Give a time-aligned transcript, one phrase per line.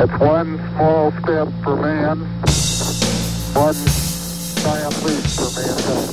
[0.00, 2.20] That's one small step for man,
[3.52, 3.74] one
[4.56, 6.08] giant leap for mankind.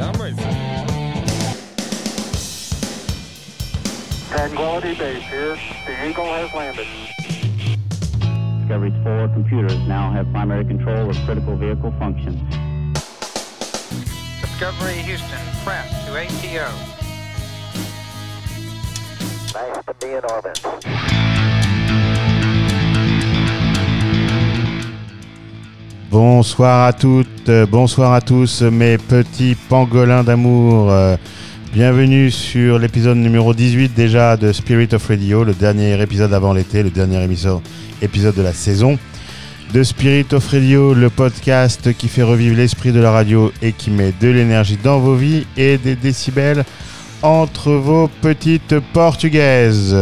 [0.00, 0.34] I'm ready.
[4.30, 5.56] Tranquility Base here.
[5.86, 6.88] The Eagle has landed.
[8.62, 12.40] Discovery's four computers now have primary control of critical vehicle functions.
[14.40, 17.03] Discovery Houston, press to ATO.
[26.10, 30.90] Bonsoir à toutes, euh, bonsoir à tous mes petits pangolins d'amour.
[30.90, 31.16] Euh,
[31.74, 36.84] Bienvenue sur l'épisode numéro 18 déjà de Spirit of Radio, le dernier épisode avant l'été,
[36.84, 37.62] le dernier épisode,
[38.00, 38.96] épisode de la saison.
[39.72, 43.90] De Spirit of Radio, le podcast qui fait revivre l'esprit de la radio et qui
[43.90, 46.64] met de l'énergie dans vos vies et des décibels
[47.24, 49.96] entre vos petites portugaises.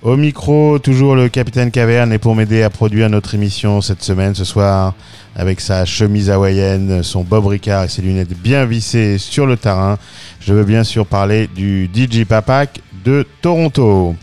[0.00, 4.34] Au micro, toujours le capitaine Caverne et pour m'aider à produire notre émission cette semaine,
[4.34, 4.94] ce soir,
[5.36, 9.98] avec sa chemise hawaïenne, son Bob Ricard et ses lunettes bien vissées sur le terrain,
[10.40, 14.16] je veux bien sûr parler du DJ Papak de Toronto.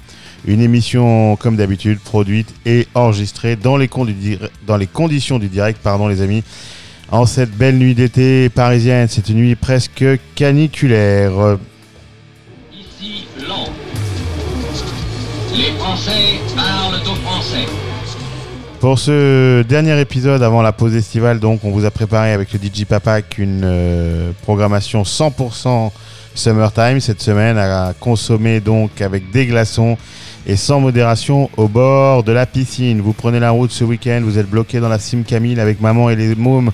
[0.47, 3.89] Une émission, comme d'habitude, produite et enregistrée dans les,
[4.65, 6.43] dans les conditions du direct, pardon les amis,
[7.11, 11.57] en cette belle nuit d'été parisienne, cette nuit presque caniculaire.
[12.71, 13.71] Ici Londres.
[15.55, 17.65] Les Français parlent aux Français.
[18.79, 22.59] Pour ce dernier épisode avant la pause estivale, donc, on vous a préparé avec le
[22.59, 25.91] DJ Papak une euh, programmation 100%
[26.33, 29.97] summertime cette semaine à consommer donc avec des glaçons
[30.47, 33.01] et sans modération au bord de la piscine.
[33.01, 36.09] Vous prenez la route ce week-end, vous êtes bloqué dans la Sim Camille avec maman
[36.09, 36.71] et les mômes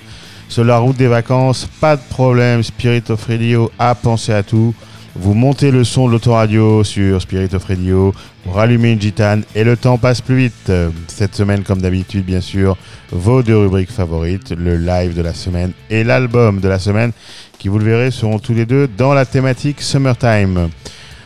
[0.48, 2.62] sur la route des vacances, pas de problème.
[2.62, 4.74] Spirit of Radio a pensé à tout.
[5.18, 8.12] Vous montez le son de l'autoradio sur Spirit of Radio,
[8.44, 10.70] vous rallumez une gitane et le temps passe plus vite.
[11.08, 12.76] Cette semaine, comme d'habitude, bien sûr,
[13.10, 17.12] vos deux rubriques favorites, le live de la semaine et l'album de la semaine,
[17.58, 20.68] qui, vous le verrez, seront tous les deux dans la thématique Summertime.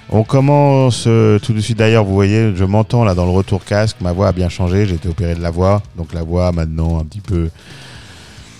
[0.09, 1.78] On commence euh, tout de suite.
[1.78, 3.97] D'ailleurs, vous voyez, je m'entends là dans le retour casque.
[4.00, 4.87] Ma voix a bien changé.
[4.87, 5.83] J'ai été opéré de la voix.
[5.97, 7.49] Donc la voix maintenant un petit peu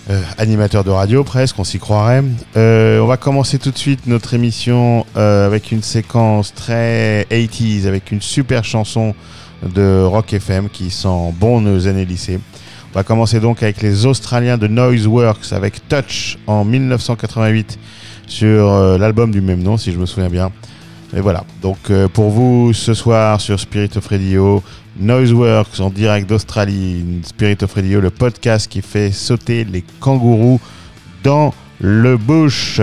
[0.09, 2.23] euh, animateur de radio presque, on s'y croirait.
[2.57, 7.85] Euh, on va commencer tout de suite notre émission euh, avec une séquence très 80s,
[7.85, 9.13] avec une super chanson
[9.63, 12.39] de Rock FM qui sent bon nos années lycée.
[12.93, 17.77] On va commencer donc avec les Australiens de Noiseworks avec Touch en 1988
[18.25, 20.51] sur l'album du même nom, si je me souviens bien.
[21.15, 24.63] Et voilà, donc pour vous ce soir sur Spirit of Radio,
[24.99, 30.59] Noiseworks en direct d'Australie, Spirit of Radio, le podcast qui fait sauter les kangourous
[31.23, 32.79] dans le bush.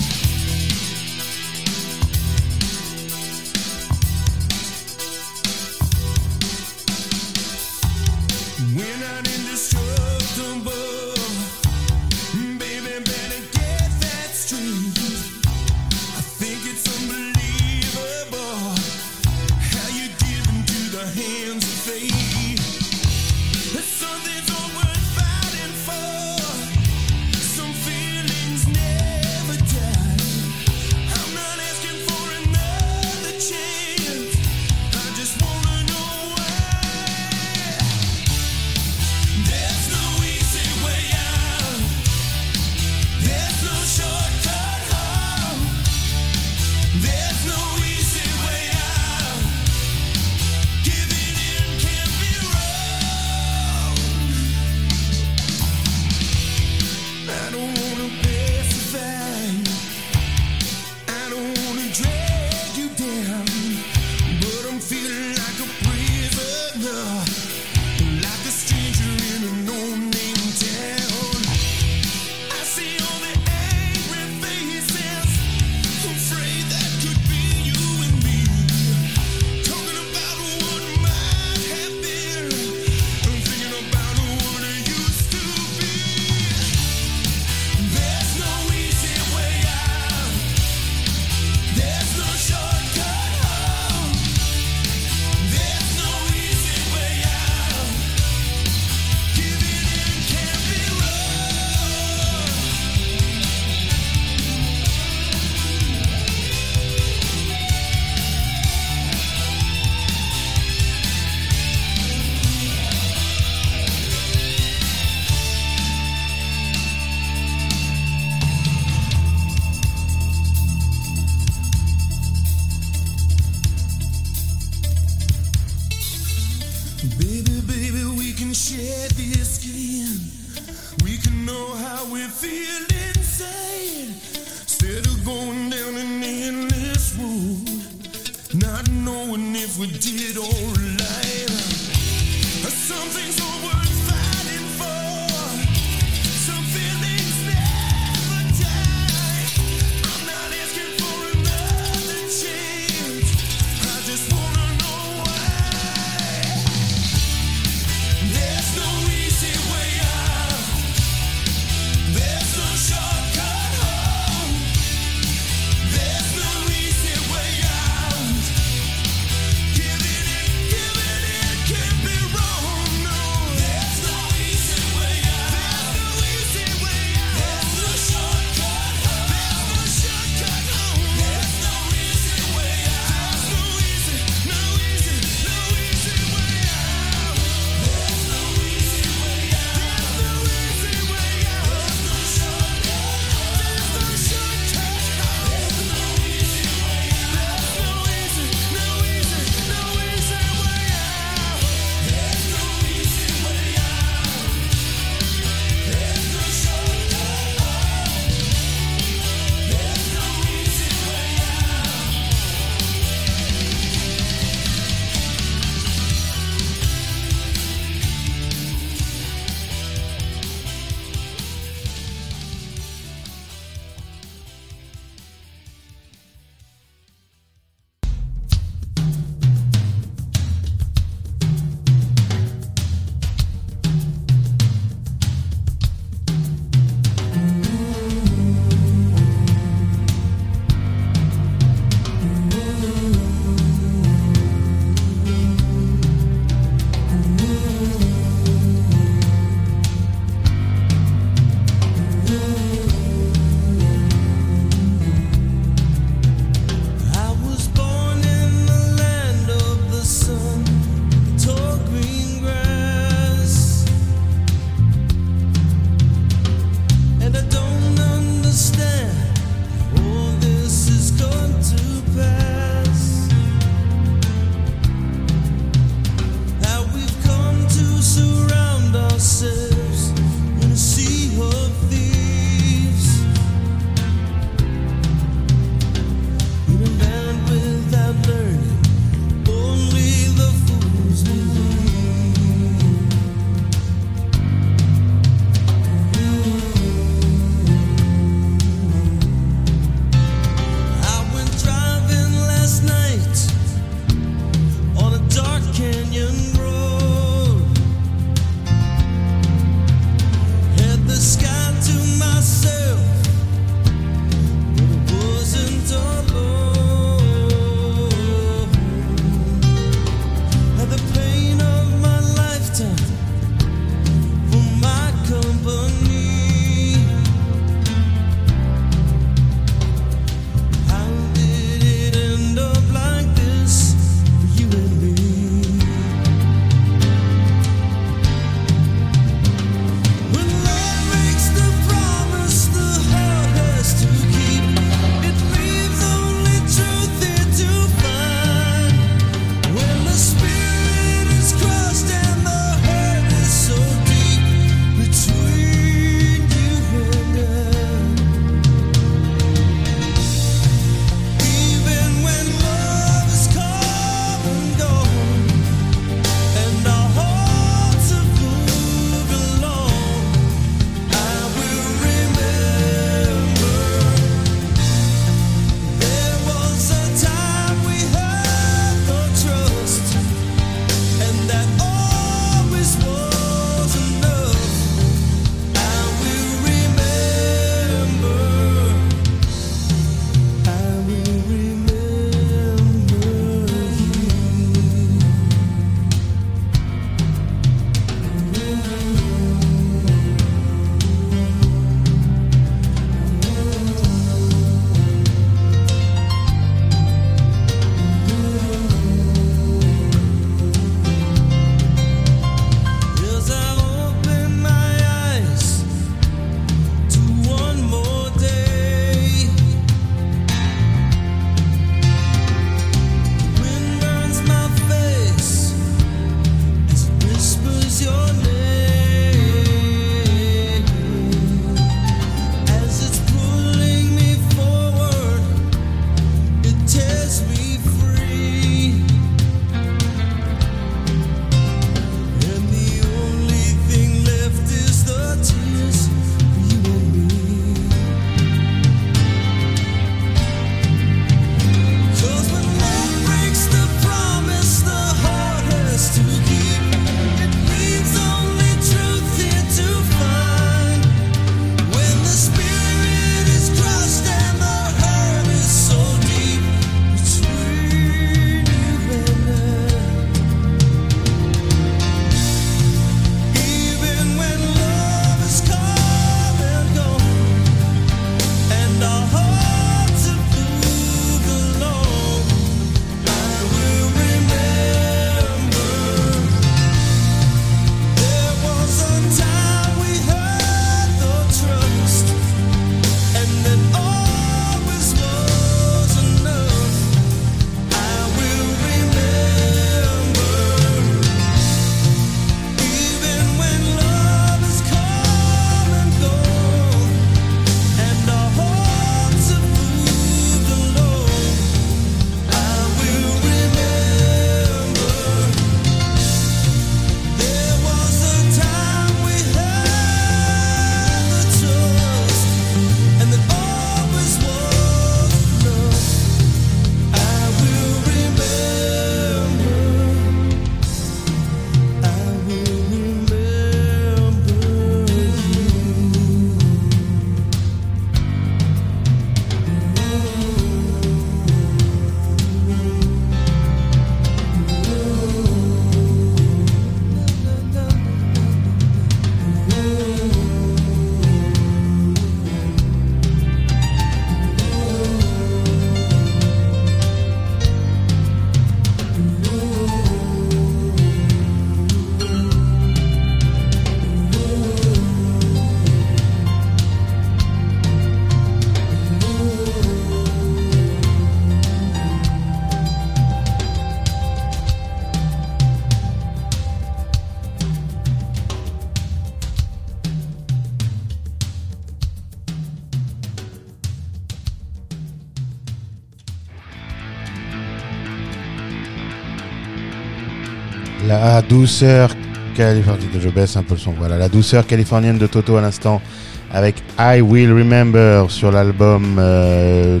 [591.24, 592.10] La douceur
[592.56, 596.02] californienne, je baisse un peu le son, voilà, la douceur californienne de Toto à l'instant
[596.50, 600.00] avec I Will Remember sur l'album euh,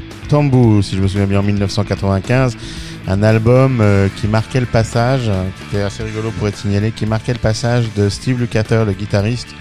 [0.82, 2.56] si je me souviens bien, en 1995.
[3.06, 6.90] Un album euh, qui marquait le passage, hein, qui était assez rigolo pour être signalé,
[6.90, 9.54] qui marquait le passage de Steve Lukather, le guitariste,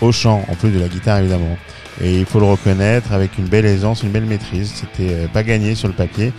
[0.00, 1.58] au chant, en plus de la guitare évidemment.
[2.00, 4.72] Et il faut le reconnaître avec une belle aisance, une belle maîtrise.
[4.72, 6.32] C'était euh, pas gagné sur le papier.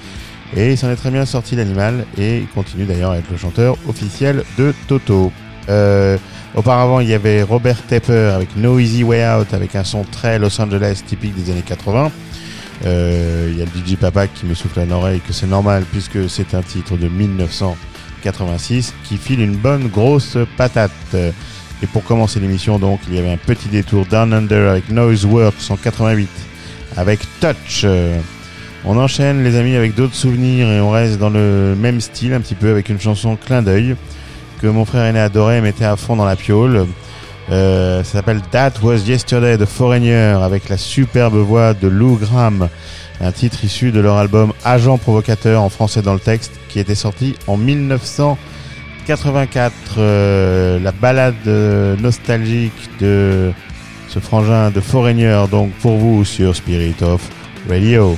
[0.55, 3.37] Et il s'en est très bien sorti l'animal et il continue d'ailleurs à être le
[3.37, 5.31] chanteur officiel de Toto.
[5.69, 6.17] Euh,
[6.55, 10.39] auparavant, il y avait Robert Tepper avec No Easy Way Out avec un son très
[10.39, 12.11] Los Angeles typique des années 80.
[12.85, 15.83] Euh, il y a le DJ Papa qui me souffle à l'oreille que c'est normal
[15.91, 20.91] puisque c'est un titre de 1986 qui file une bonne grosse patate.
[21.81, 25.25] Et pour commencer l'émission, donc, il y avait un petit détour Down Under avec Noise
[25.25, 26.29] Works en 88
[26.97, 27.85] avec Touch.
[28.85, 32.39] On enchaîne les amis avec d'autres souvenirs et on reste dans le même style un
[32.39, 33.95] petit peu avec une chanson clin d'œil
[34.61, 36.85] que mon frère aîné adorait et mettait à fond dans la piole.
[37.51, 42.69] Euh, ça s'appelle That Was Yesterday de Foreigner avec la superbe voix de Lou Graham,
[43.21, 46.95] un titre issu de leur album Agent Provocateur en français dans le texte qui était
[46.95, 49.73] sorti en 1984.
[49.97, 53.51] Euh, la balade euh, nostalgique de
[54.09, 57.21] ce frangin de Foreigner donc pour vous sur Spirit of
[57.67, 58.15] Radio.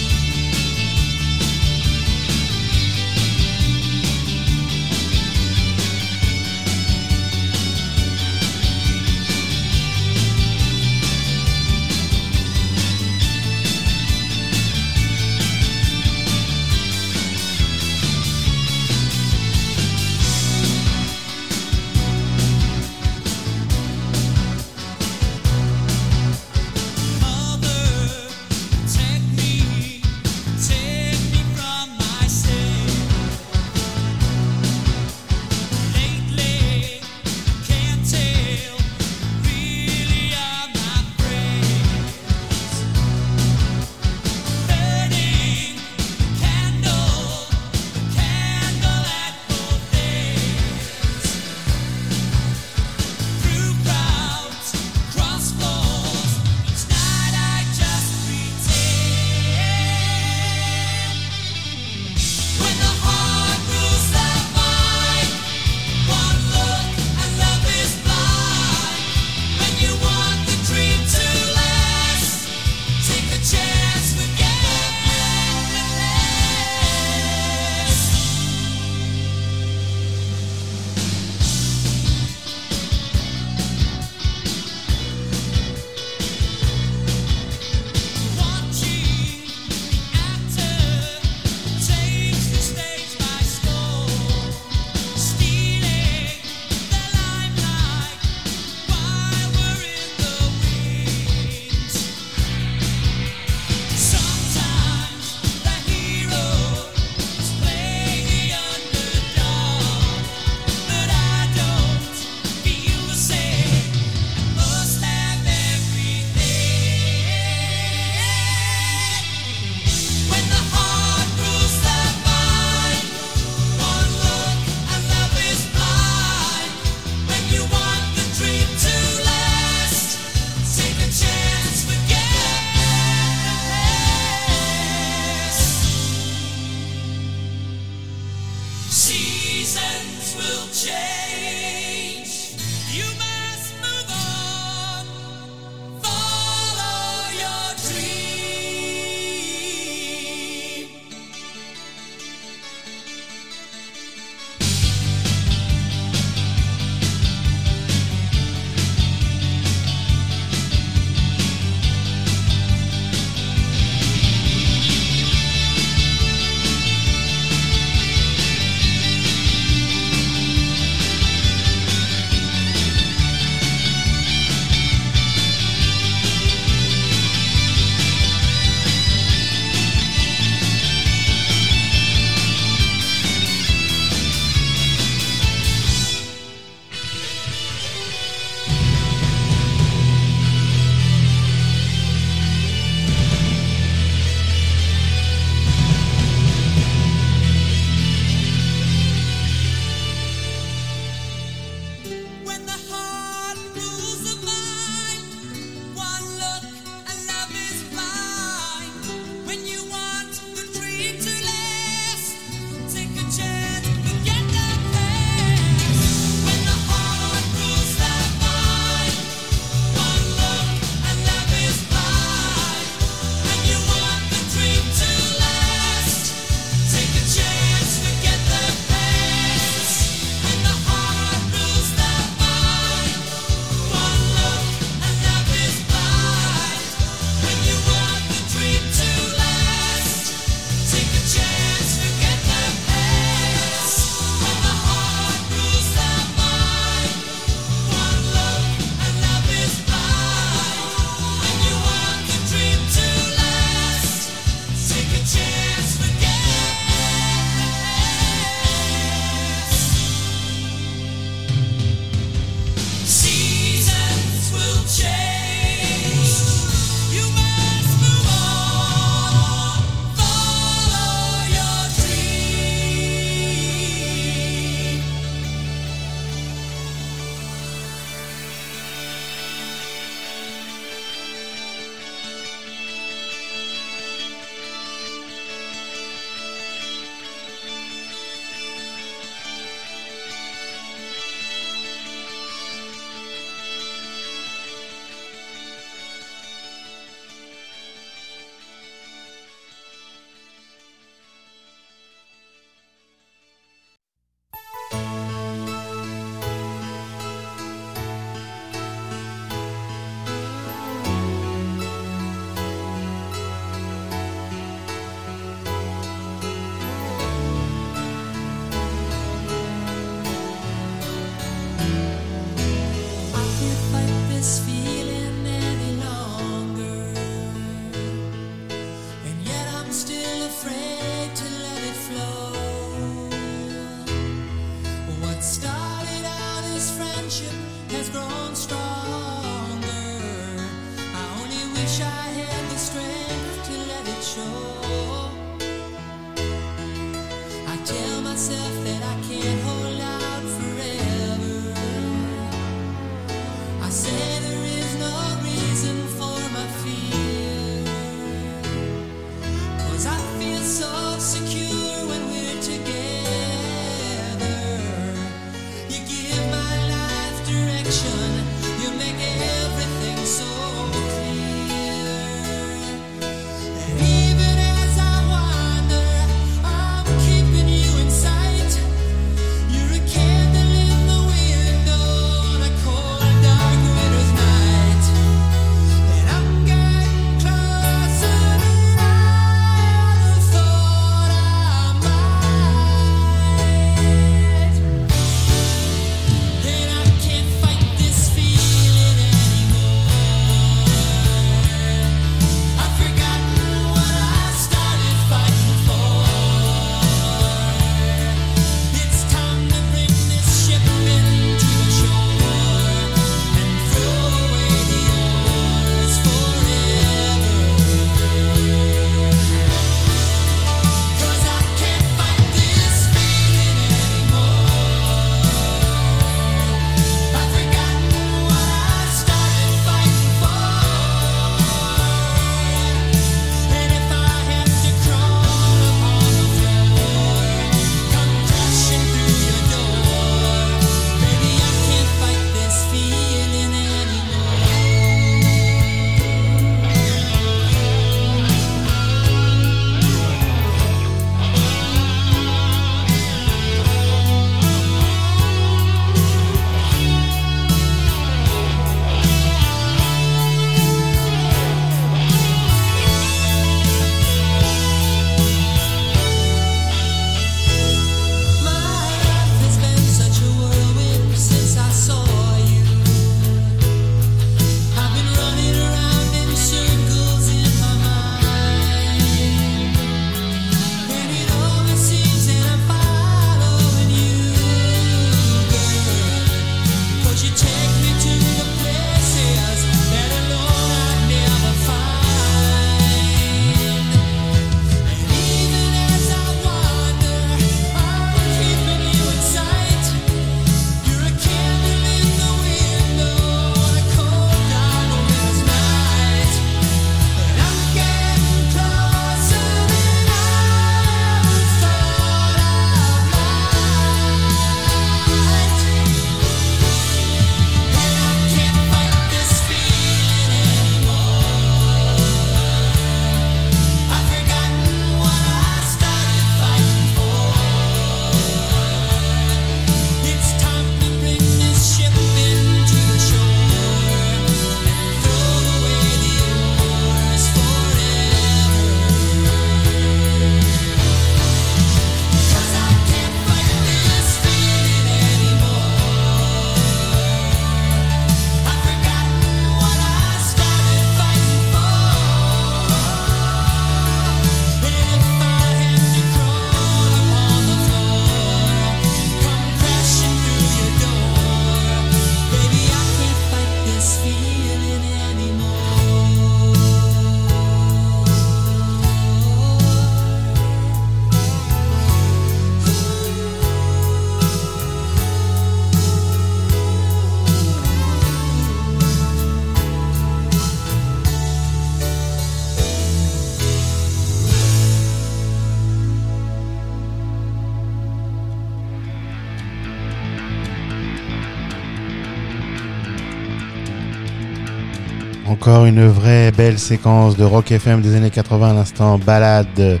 [595.70, 600.00] Encore une vraie belle séquence de rock FM des années 80 à l'instant, balade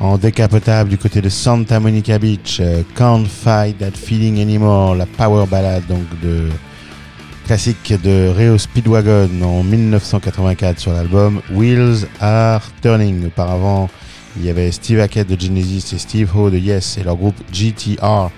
[0.00, 5.04] en décapotable du côté de Santa Monica Beach, euh, Can't Fight That Feeling Anymore, la
[5.04, 6.48] power ballade donc de
[7.44, 13.26] classique de Reo Speedwagon en 1984 sur l'album Wheels Are Turning.
[13.26, 13.90] Auparavant,
[14.38, 17.36] il y avait Steve Hackett de Genesis et Steve Ho de Yes et leur groupe
[17.52, 18.30] GTR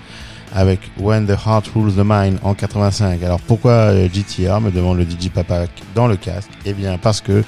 [0.53, 3.21] avec When the Heart Rules the Mind en 85.
[3.23, 6.49] Alors pourquoi euh, GTR me demande le DJ Papa dans le casque?
[6.65, 7.43] Eh bien parce que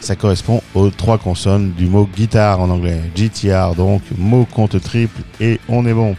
[0.00, 3.00] ça correspond aux trois consonnes du mot guitare en anglais.
[3.14, 6.16] GTR donc mot compte triple et on est bon.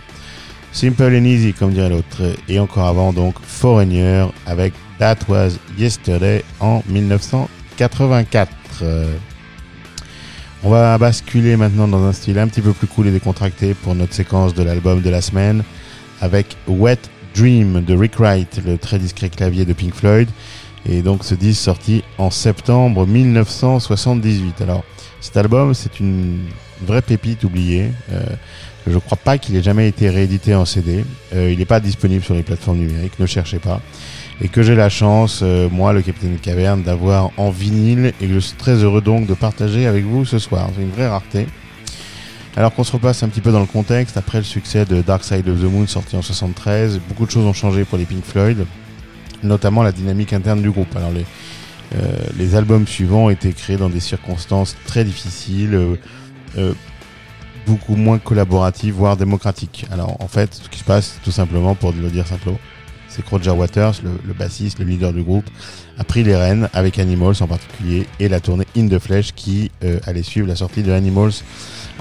[0.72, 2.22] Simple and easy comme dirait l'autre.
[2.48, 7.48] Et encore avant donc Foreigner avec That Was Yesterday en 1980.
[7.78, 8.52] 84.
[8.82, 9.06] Euh,
[10.64, 13.96] on va basculer maintenant dans un style un petit peu plus cool et décontracté pour
[13.96, 15.64] notre séquence de l'album de la semaine
[16.24, 17.00] avec Wet
[17.36, 20.30] Dream de Rick Wright, le très discret clavier de Pink Floyd.
[20.90, 24.62] Et donc ce disque sorti en septembre 1978.
[24.62, 24.86] Alors
[25.20, 26.40] cet album c'est une
[26.82, 27.92] vraie pépite oubliée.
[28.14, 28.24] Euh,
[28.88, 31.04] je crois pas qu'il ait jamais été réédité en CD.
[31.34, 33.82] Euh, il n'est pas disponible sur les plateformes numériques, ne cherchez pas.
[34.42, 38.40] Et que j'ai la chance, euh, moi, le Capitaine Caverne, d'avoir en vinyle et je
[38.40, 40.70] suis très heureux donc de partager avec vous ce soir.
[40.76, 41.48] C'est une vraie rareté.
[42.56, 45.24] Alors qu'on se repasse un petit peu dans le contexte, après le succès de Dark
[45.24, 48.24] Side of the Moon sorti en 73, beaucoup de choses ont changé pour les Pink
[48.24, 48.68] Floyd,
[49.42, 50.96] notamment la dynamique interne du groupe.
[50.96, 51.26] Alors les,
[51.96, 55.96] euh, albums suivants ont été créés dans des circonstances très difficiles, euh,
[56.60, 56.74] euh,
[57.66, 59.88] beaucoup moins collaboratives, voire démocratiques.
[59.92, 62.60] Alors en fait, ce qui se passe, tout simplement, pour le dire simplement,
[63.08, 65.50] c'est que Roger Waters, le, le bassiste, le leader du groupe,
[65.98, 69.72] a pris les rênes avec Animals en particulier et la tournée In the Flesh qui
[70.06, 71.34] allait suivre la sortie de Animals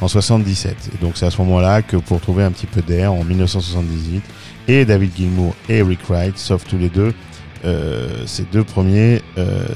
[0.01, 0.91] en 77.
[0.95, 4.23] Et donc c'est à ce moment-là que pour trouver un petit peu d'air en 1978,
[4.69, 7.13] et David Gilmour et Rick Wright, sauf tous les deux,
[7.65, 9.67] euh, ces deux premiers euh,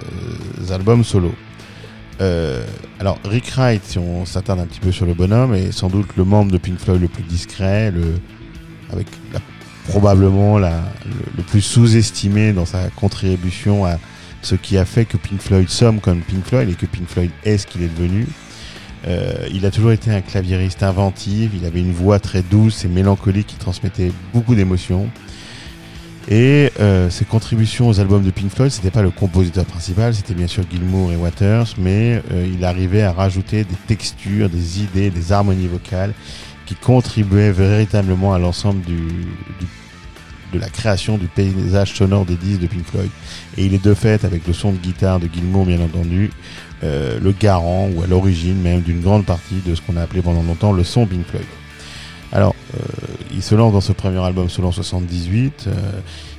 [0.70, 1.34] albums solo.
[2.20, 2.64] Euh,
[2.98, 6.08] alors Rick Wright, si on s'attarde un petit peu sur le bonhomme, est sans doute
[6.16, 8.14] le membre de Pink Floyd le plus discret, le,
[8.92, 9.06] avec
[9.88, 10.68] probablement le,
[11.36, 13.98] le plus sous-estimé dans sa contribution à
[14.42, 17.30] ce qui a fait que Pink Floyd somme comme Pink Floyd et que Pink Floyd
[17.44, 18.26] est ce qu'il est devenu.
[19.06, 22.88] Euh, il a toujours été un claviériste inventif, il avait une voix très douce et
[22.88, 25.08] mélancolique qui transmettait beaucoup d'émotions.
[26.28, 30.34] Et euh, ses contributions aux albums de Pink Floyd, c'était pas le compositeur principal, c'était
[30.34, 35.10] bien sûr Gilmour et Waters, mais euh, il arrivait à rajouter des textures, des idées,
[35.10, 36.12] des harmonies vocales
[36.66, 42.84] qui contribuaient véritablement à l'ensemble de la création du paysage sonore des disques de Pink
[42.86, 43.10] Floyd.
[43.56, 46.32] Et il est de fait, avec le son de guitare de Gilmour bien entendu,
[46.82, 50.22] euh, le garant ou à l'origine même d'une grande partie de ce qu'on a appelé
[50.22, 51.46] pendant longtemps le son Pink Floyd.
[52.32, 52.82] Alors, euh,
[53.32, 55.64] il se lance dans ce premier album solo en 78.
[55.68, 55.72] euh,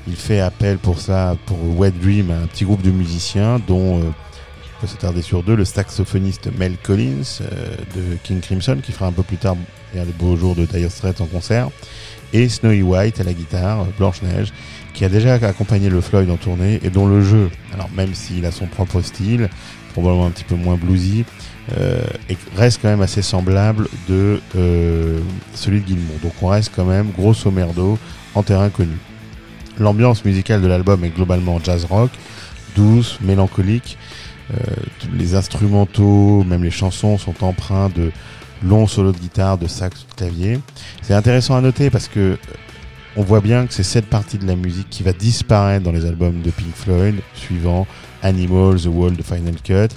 [0.07, 3.99] il fait appel pour ça, pour Wet Dream, à un petit groupe de musiciens dont,
[3.99, 8.91] euh, il faut s'attarder sur deux, le saxophoniste Mel Collins euh, de King Crimson, qui
[8.91, 9.55] fera un peu plus tard
[9.93, 11.69] des beaux jours de Dire Straits en concert,
[12.33, 14.53] et Snowy White à la guitare, Blanche-Neige,
[14.93, 18.45] qui a déjà accompagné le Floyd en tournée et dont le jeu, alors même s'il
[18.45, 19.49] a son propre style,
[19.97, 21.25] probablement un petit peu moins bluesy,
[21.75, 25.19] euh, et reste quand même assez semblable de euh,
[25.55, 26.17] celui de Gilmour.
[26.21, 27.97] Donc on reste quand même grosso merdo
[28.35, 28.97] en terrain connu.
[29.79, 32.11] L'ambiance musicale de l'album est globalement jazz rock,
[32.75, 33.97] douce, mélancolique.
[34.53, 34.57] Euh,
[35.13, 38.11] les instrumentaux, même les chansons sont empreints de
[38.63, 40.59] longs solos de guitare, de sax, de clavier.
[41.01, 42.37] C'est intéressant à noter parce que
[43.15, 46.05] on voit bien que c'est cette partie de la musique qui va disparaître dans les
[46.05, 47.87] albums de Pink Floyd suivant
[48.24, 49.95] Animals, The Wall, The Final Cut.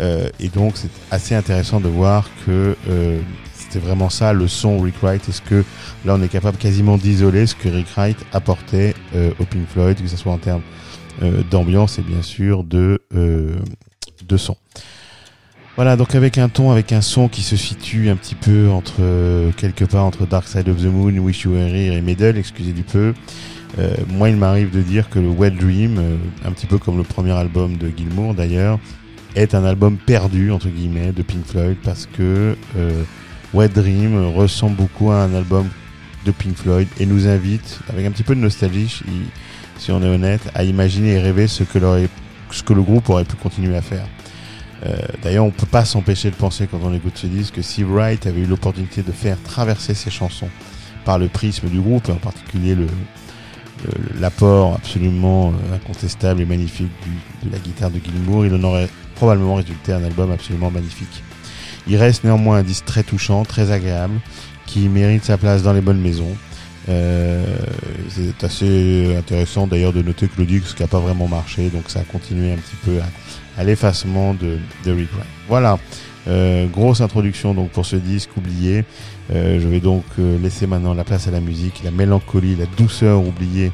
[0.00, 3.20] Euh, et donc c'est assez intéressant de voir que euh,
[3.52, 5.28] c'était vraiment ça le son Rick Wright.
[5.28, 5.64] Est-ce que
[6.04, 10.00] là on est capable quasiment d'isoler ce que Rick Wright apportait euh, au Pink Floyd,
[10.00, 10.62] que ce soit en termes
[11.22, 13.56] euh, d'ambiance et bien sûr de, euh,
[14.26, 14.56] de son.
[15.74, 18.96] Voilà, donc avec un ton, avec un son qui se situe un petit peu entre,
[19.00, 22.36] euh, quelque part entre Dark Side of the Moon, Wish You Were Here et Middle,
[22.36, 23.14] excusez du peu.
[23.78, 26.16] Euh, moi, il m'arrive de dire que le Wet Dream, euh,
[26.46, 28.78] un petit peu comme le premier album de Gilmour d'ailleurs,
[29.36, 33.02] est un album perdu, entre guillemets, de Pink Floyd, parce que euh,
[33.52, 35.68] Wet Dream ressemble beaucoup à un album
[36.24, 38.88] de Pink Floyd et nous invite, avec un petit peu de nostalgie,
[39.78, 41.78] si- on est honnête, à imaginer et rêver ce que,
[42.50, 44.06] ce que le groupe aurait pu continuer à faire.
[44.86, 47.84] Euh, D'ailleurs, on peut pas s'empêcher de penser quand on écoute ce disque que si
[47.84, 50.48] Wright avait eu l'opportunité de faire traverser ses chansons
[51.04, 52.86] par le prisme du groupe, et en particulier le-
[54.20, 58.88] l'apport absolument euh, incontestable et magnifique du- de la guitare de Gilmour, il en aurait
[59.14, 61.22] probablement résulté un album absolument magnifique.
[61.86, 64.20] Il reste néanmoins un disque très touchant, très agréable,
[64.66, 66.36] qui mérite sa place dans les bonnes maisons.
[66.88, 67.44] Euh,
[68.08, 72.00] c'est assez intéressant d'ailleurs de noter que le disque n'a pas vraiment marché, donc ça
[72.00, 75.08] a continué un petit peu à, à l'effacement de, de Rick.
[75.48, 75.78] Voilà,
[76.26, 78.84] Euh, grosse introduction donc pour ce disque oublié.
[79.30, 82.66] Euh, je vais donc euh, laisser maintenant la place à la musique, la mélancolie, la
[82.66, 83.72] douceur oubliée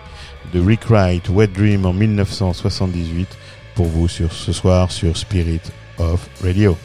[0.52, 3.28] de Rick Wright, Wet Dream en 1978
[3.74, 5.60] pour vous sur ce soir sur Spirit
[5.98, 6.76] of Radio.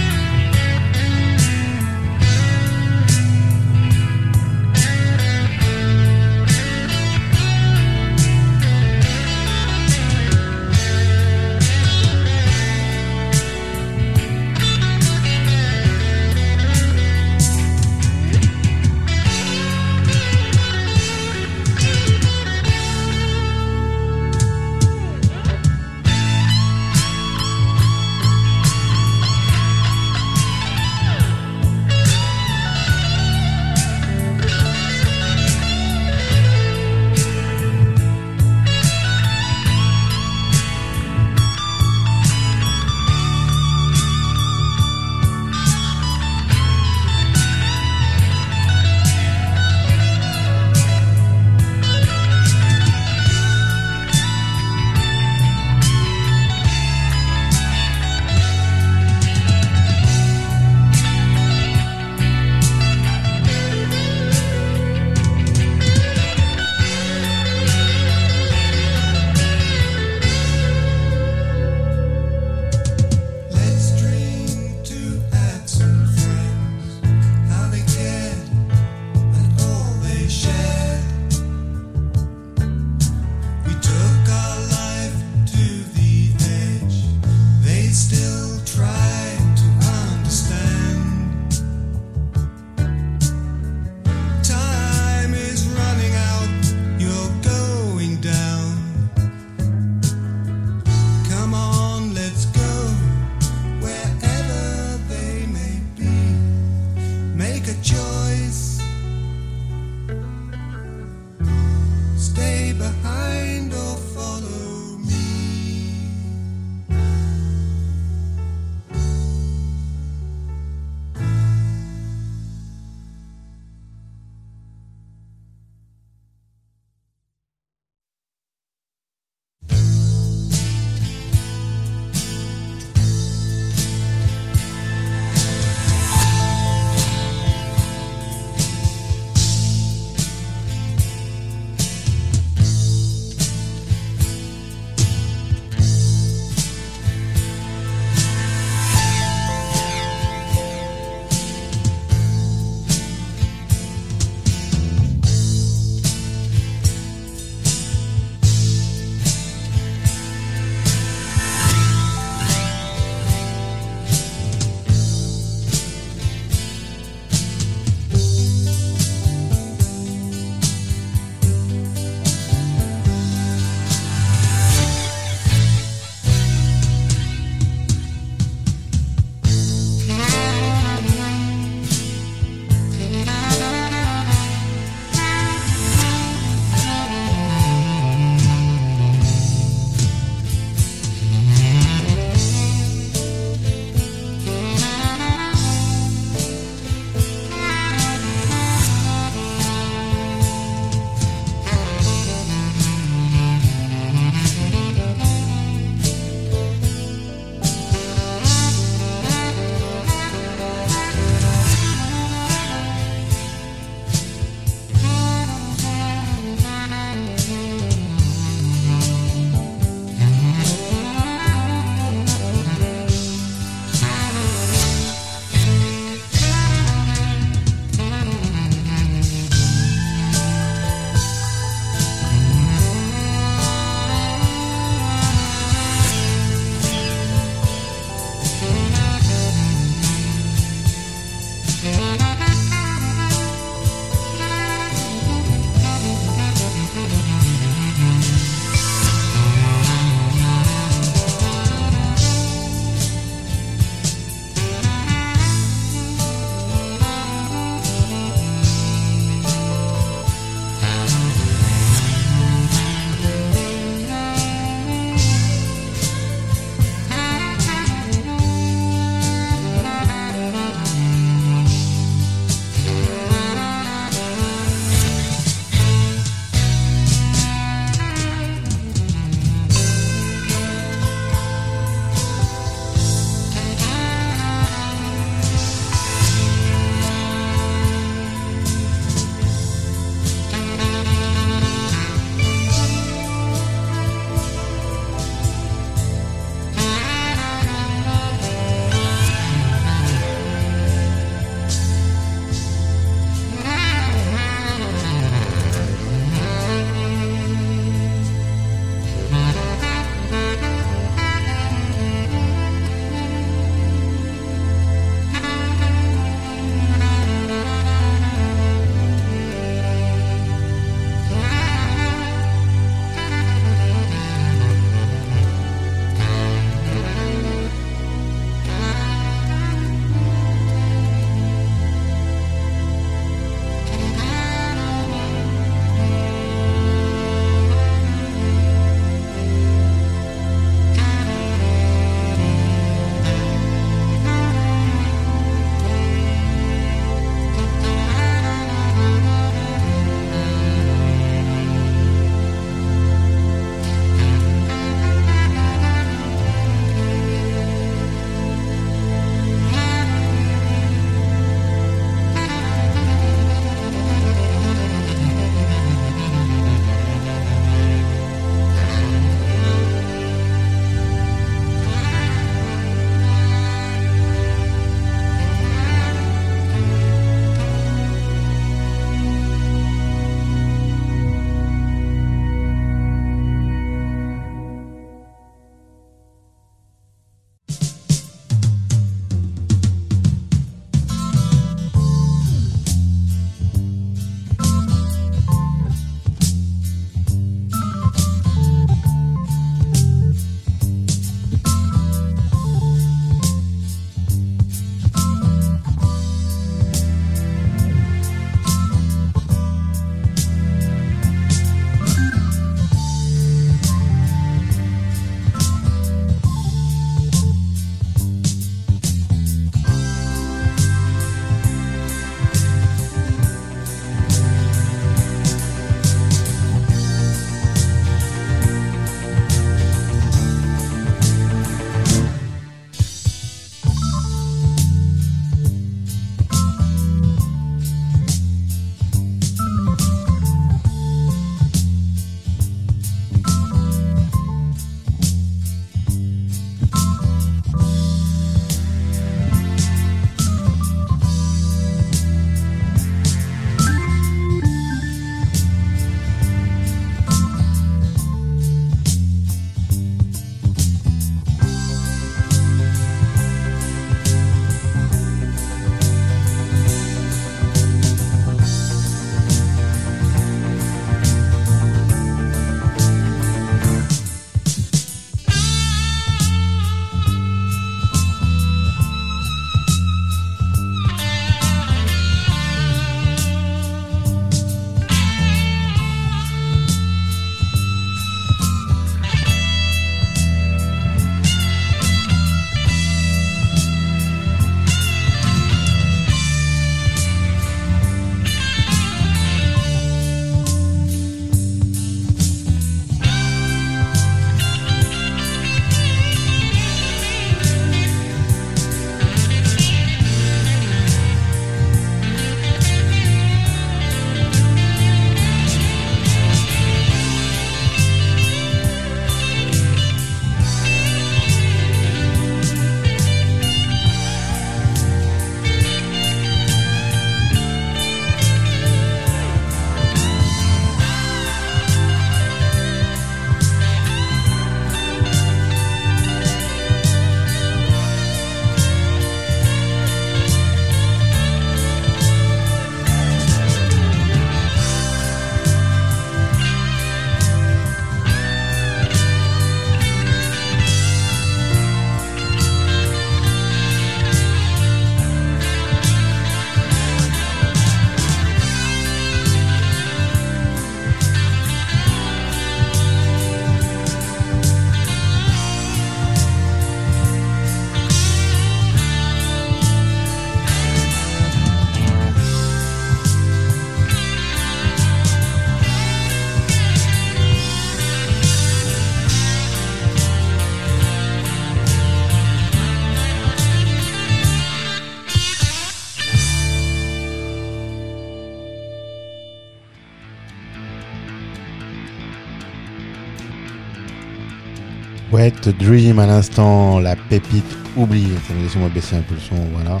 [595.68, 598.34] Wet Dream à l'instant, la pépite oubliée.
[598.62, 600.00] Laissez-moi baisser un peu le son, voilà.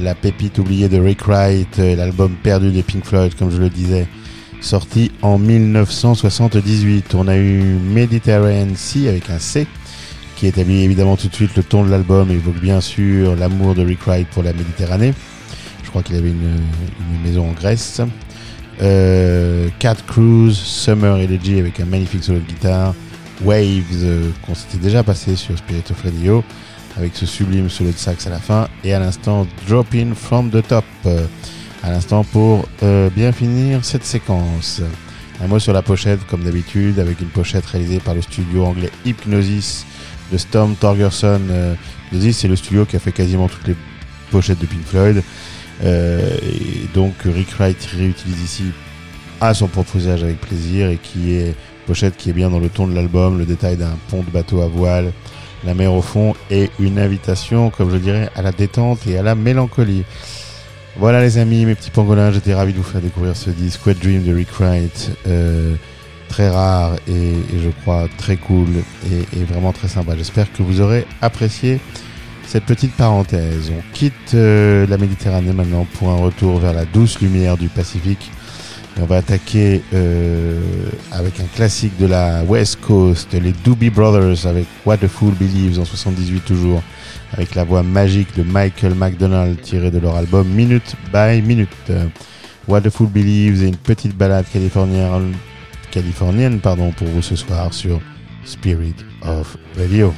[0.00, 3.70] La pépite oubliée de Rick Wright, euh, l'album perdu des Pink Floyd, comme je le
[3.70, 4.08] disais,
[4.60, 7.14] sorti en 1978.
[7.14, 9.68] On a eu Mediterranean Sea avec un C,
[10.34, 13.84] qui établit évidemment tout de suite le ton de l'album évoque bien sûr l'amour de
[13.84, 15.14] Rick Wright pour la Méditerranée.
[15.84, 16.58] Je crois qu'il avait une,
[17.14, 18.00] une maison en Grèce.
[18.82, 22.94] Euh, Cat Cruise, Summer Elegy avec un magnifique solo de guitare.
[23.42, 26.44] Waves, euh, qu'on s'était déjà passé sur Spirit of Radio,
[26.96, 28.68] avec ce sublime solo de sax à la fin.
[28.84, 31.26] Et à l'instant, Drop In From The Top, euh,
[31.82, 34.80] à l'instant pour euh, bien finir cette séquence.
[35.42, 38.90] Un mot sur la pochette, comme d'habitude, avec une pochette réalisée par le studio anglais
[39.04, 39.84] Hypnosis
[40.32, 41.40] de Storm Torgerson.
[41.50, 41.74] Euh,
[42.06, 43.76] Hypnosis, c'est le studio qui a fait quasiment toutes les
[44.30, 45.22] pochettes de Pink Floyd.
[45.82, 48.64] Euh, et donc Rick Wright réutilise ici
[49.40, 51.54] à son propre usage avec plaisir et qui est
[51.84, 54.62] pochette qui est bien dans le ton de l'album, le détail d'un pont de bateau
[54.62, 55.12] à voile,
[55.64, 59.22] la mer au fond et une invitation, comme je dirais, à la détente et à
[59.22, 60.04] la mélancolie.
[60.96, 63.94] Voilà les amis, mes petits pangolins, j'étais ravi de vous faire découvrir ce disque Wet
[63.94, 64.48] Dream de Rick
[65.26, 65.74] euh,
[66.28, 67.32] très rare et,
[67.62, 68.68] je crois très cool
[69.10, 70.16] et, et vraiment très sympa.
[70.16, 71.80] J'espère que vous aurez apprécié
[72.46, 73.72] cette petite parenthèse.
[73.76, 78.30] On quitte euh, la Méditerranée maintenant pour un retour vers la douce lumière du Pacifique.
[79.00, 80.60] On va attaquer euh,
[81.10, 85.80] avec un classique de la West Coast, les Doobie Brothers avec What the Fool Believes
[85.80, 86.82] en 78 toujours,
[87.32, 91.70] avec la voix magique de Michael McDonald tirée de leur album Minute by Minute.
[92.68, 95.34] What the Fool Believes et une petite balade californienne,
[95.90, 98.00] californienne pardon, pour vous ce soir sur
[98.44, 100.14] Spirit of Radio.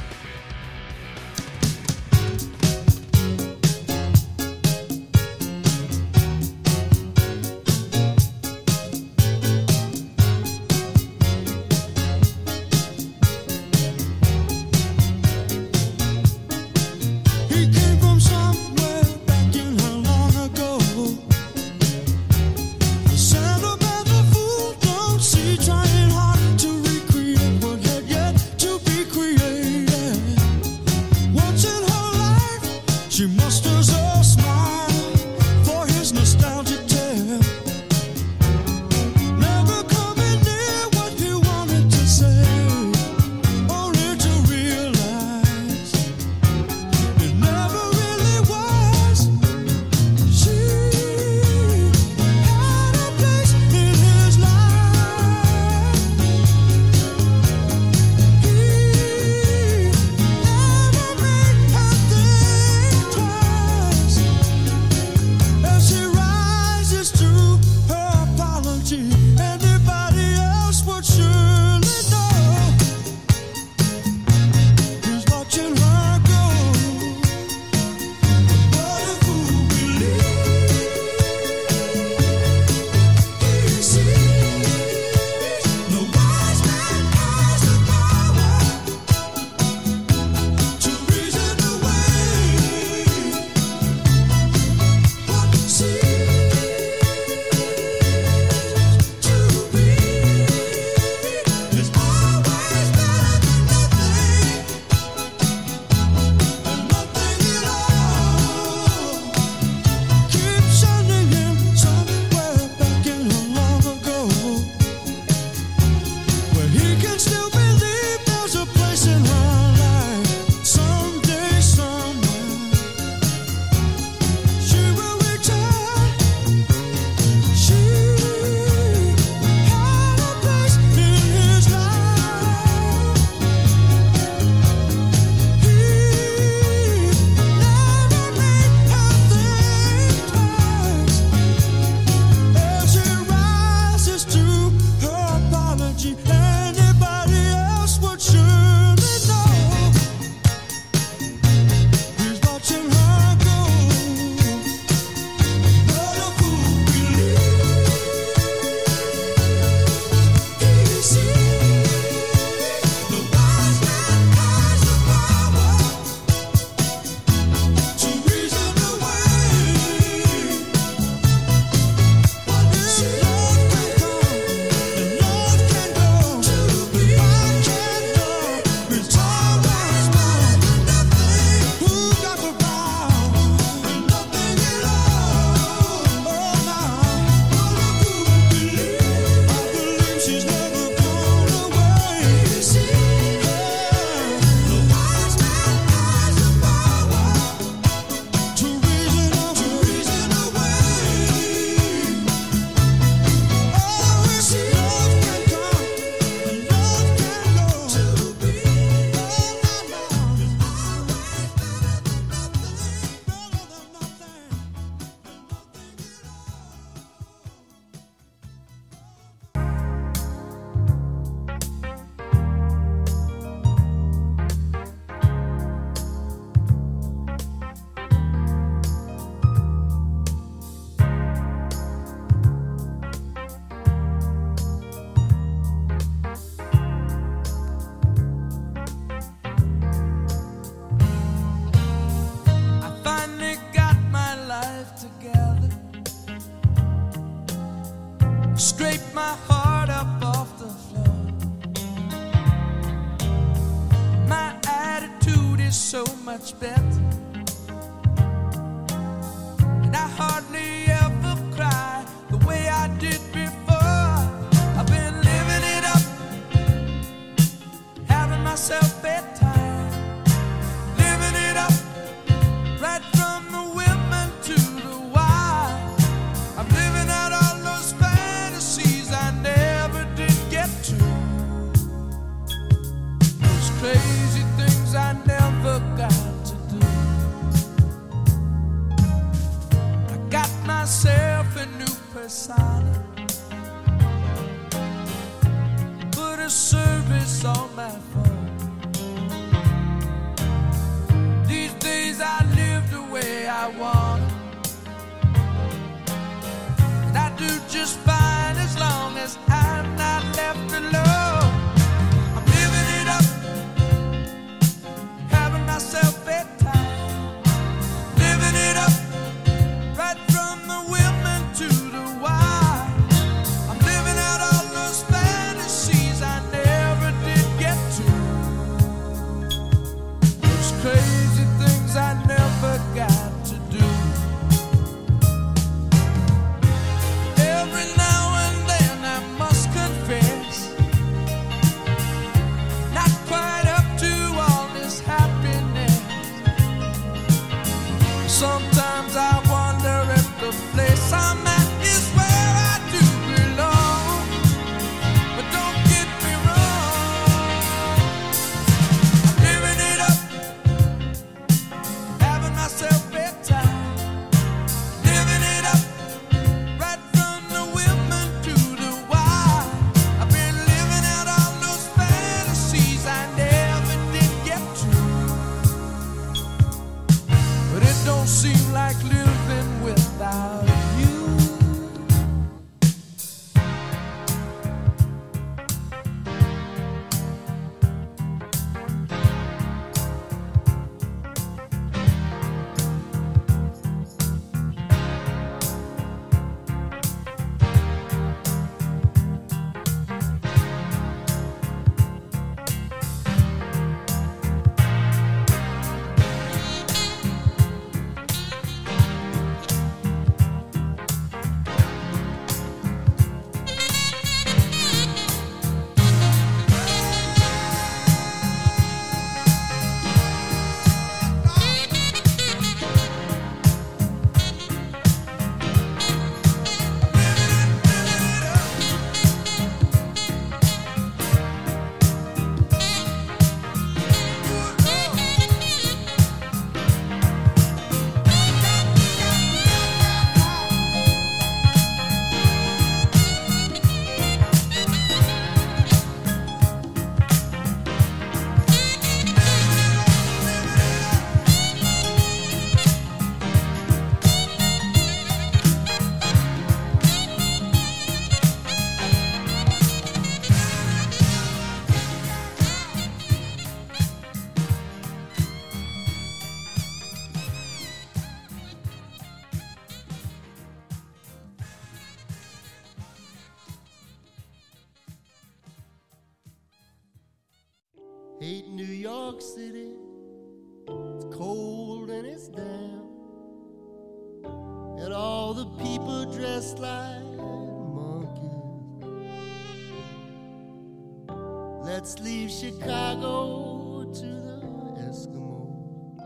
[491.97, 496.21] Let's leave Chicago to the Eskimo.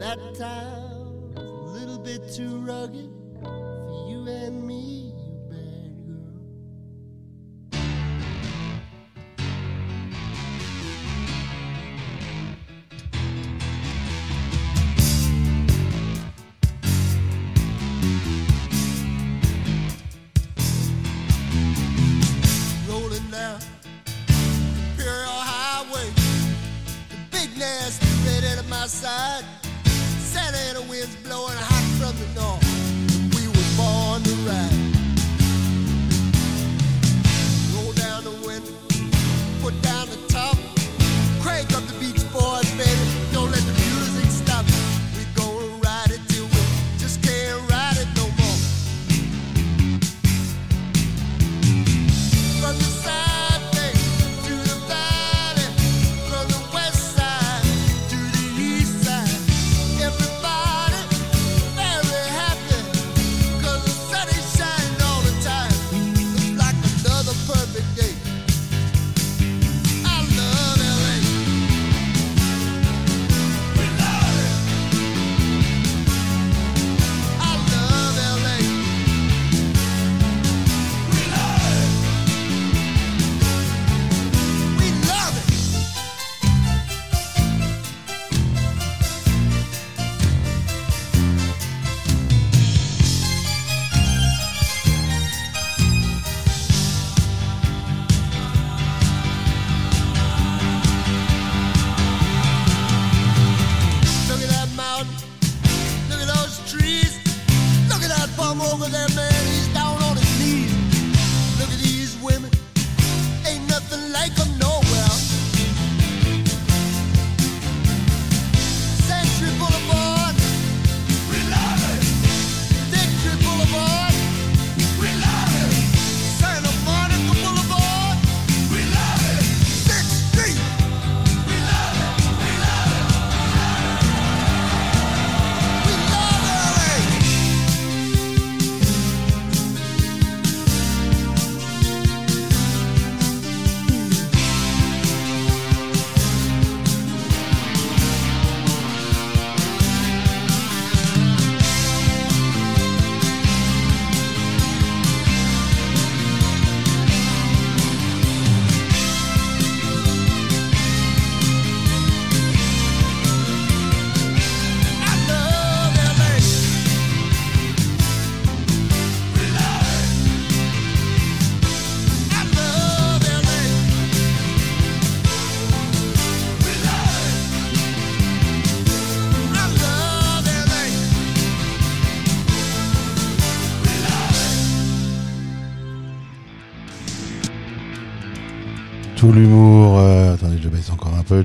[0.00, 5.13] That town's a little bit too rugged for you and me.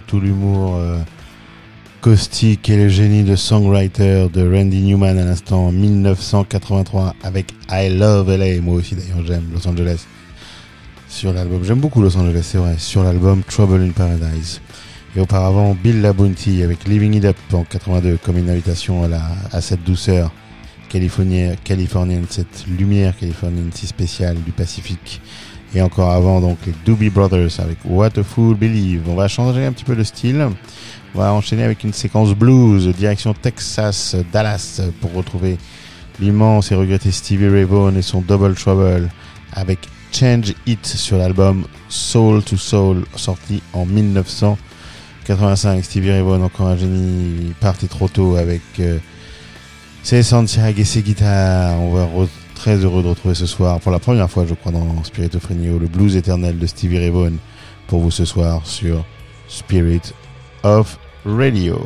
[0.07, 0.97] Tout l'humour euh,
[2.01, 7.89] caustique et le génie de songwriter de Randy Newman à l'instant en 1983 avec I
[7.89, 8.61] Love LA.
[8.61, 10.05] Moi aussi d'ailleurs j'aime Los Angeles
[11.09, 11.63] sur l'album.
[11.63, 14.61] J'aime beaucoup Los Angeles, c'est vrai, sur l'album Trouble in Paradise.
[15.15, 19.23] Et auparavant Bill Labonte avec Living It Up en 82 comme une invitation à, la,
[19.51, 20.31] à cette douceur
[20.87, 25.21] californienne, californienne, cette lumière californienne si spéciale du Pacifique.
[25.75, 29.03] Et encore avant, donc, les Doobie Brothers avec What a Fool Believe.
[29.07, 30.47] On va changer un petit peu de style.
[31.13, 35.57] On va enchaîner avec une séquence blues, direction Texas, Dallas, pour retrouver
[36.19, 39.09] l'immense et regretté Stevie Ray Vaughan et son Double Trouble
[39.53, 39.79] avec
[40.11, 45.83] Change It sur l'album Soul to Soul, sorti en 1985.
[45.83, 48.97] Stevie Ray Vaughan, encore un génie, parti trop tôt avec euh,
[50.03, 51.79] Santiago et ses guitares.
[51.79, 52.07] On va
[52.59, 55.87] très heureux de retrouver ce soir, pour la première fois, je crois, dans Spiritophrenia, le
[55.87, 57.37] blues éternel de Stevie Ray Vaughan
[57.87, 59.05] pour vous ce soir sur
[59.47, 60.01] Spirit
[60.63, 61.79] of Radio.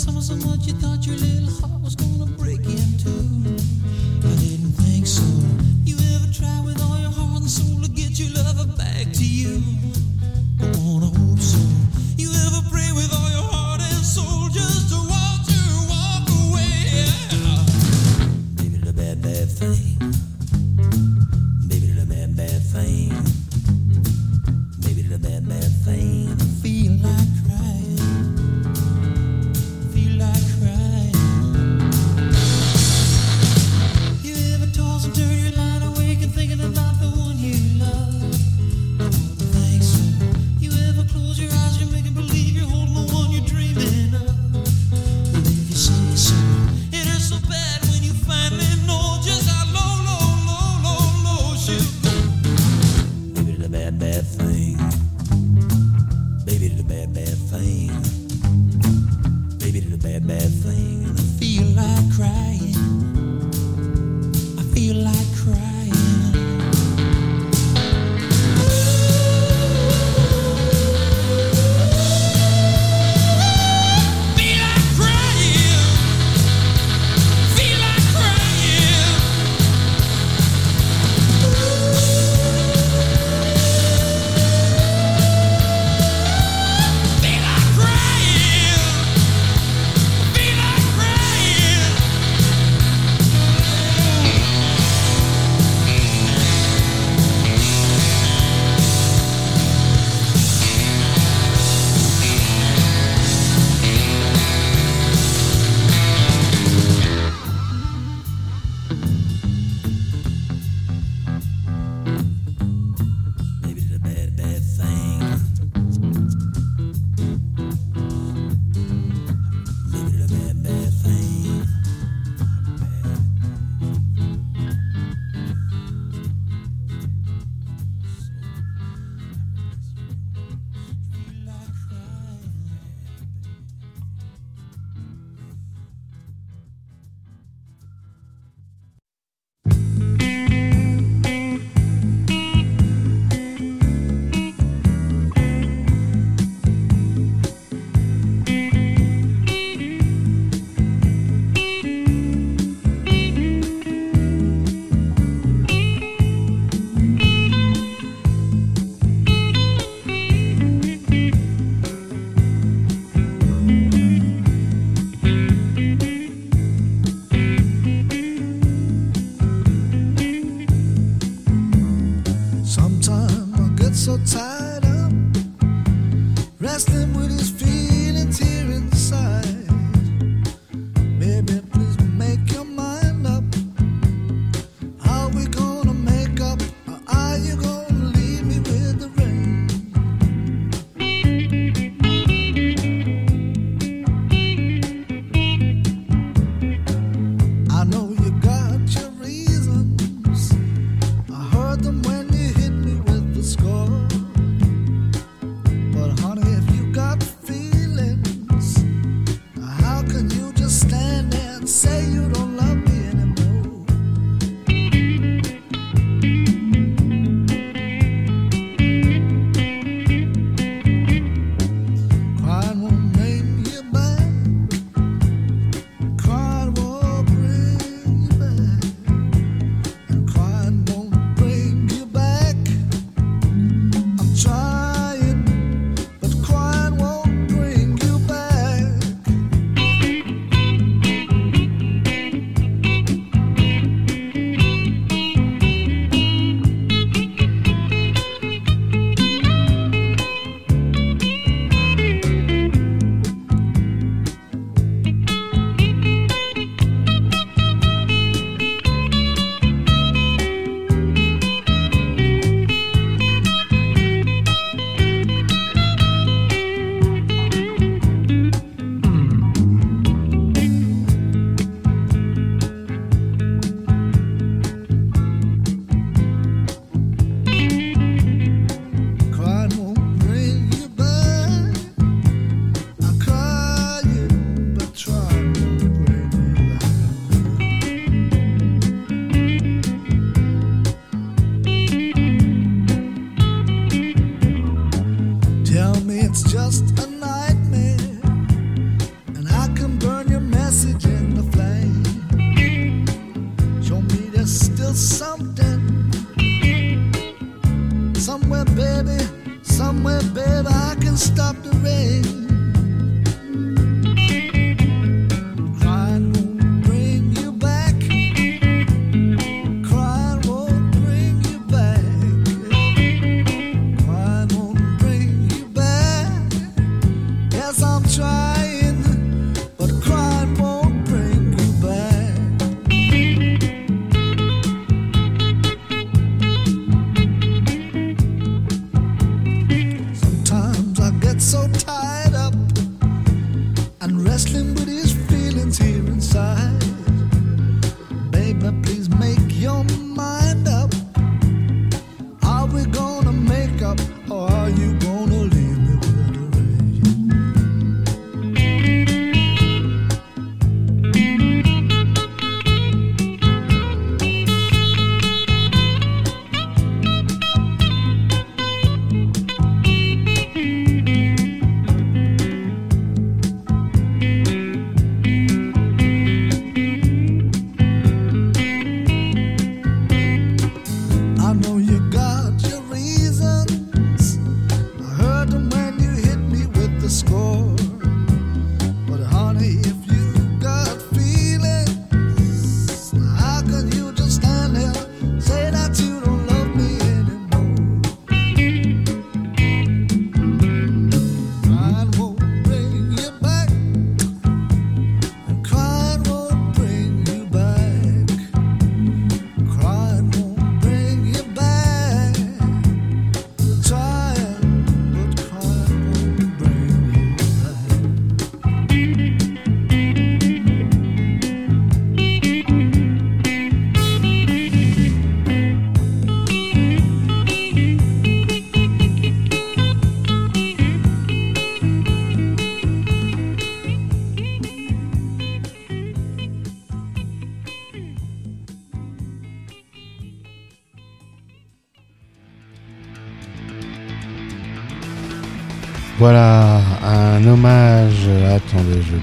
[0.00, 2.09] Someone so much you thought your little heart was going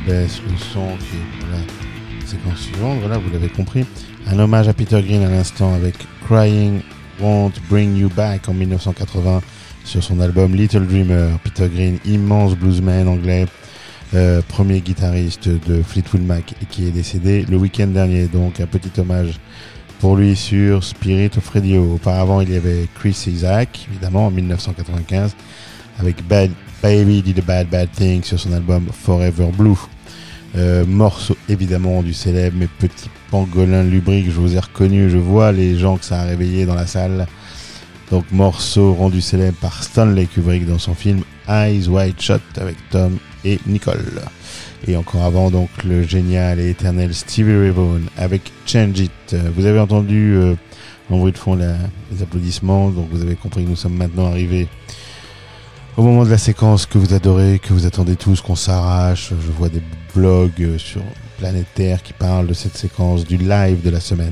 [0.07, 1.17] le son qui
[1.51, 2.99] la séquence suivante.
[3.01, 3.85] Voilà, vous l'avez compris.
[4.27, 6.81] Un hommage à Peter Green à l'instant avec Crying
[7.19, 9.41] Won't Bring You Back en 1980
[9.83, 11.37] sur son album Little Dreamer.
[11.43, 13.47] Peter Green, immense bluesman anglais,
[14.13, 18.27] euh, premier guitariste de Fleetwood Mac et qui est décédé le week-end dernier.
[18.27, 19.39] Donc un petit hommage
[19.99, 21.95] pour lui sur Spirit of Radio.
[21.95, 25.35] Auparavant, il y avait Chris Isaac, évidemment, en 1995,
[25.99, 26.51] avec Bad
[26.81, 29.77] Baby Did a Bad Bad Thing sur son album Forever Blue.
[30.57, 35.51] Euh, morceau évidemment du célèbre mais petit pangolin lubrique, je vous ai reconnu, je vois
[35.51, 37.27] les gens que ça a réveillé dans la salle.
[38.09, 43.17] Donc morceau rendu célèbre par Stanley Kubrick dans son film Eyes Wide Shut avec Tom
[43.45, 44.21] et Nicole.
[44.87, 47.73] Et encore avant donc le génial et éternel Stevie Ray
[48.17, 49.35] avec Change It.
[49.55, 50.55] Vous avez entendu euh,
[51.11, 54.67] en bruit de fond les applaudissements, donc vous avez compris que nous sommes maintenant arrivés
[55.97, 59.31] au moment de la séquence que vous adorez, que vous attendez tous, qu'on s'arrache.
[59.31, 59.81] Je vois des
[60.15, 61.01] blogs euh, sur
[61.39, 64.31] Planète Terre qui parlent de cette séquence du live de la semaine.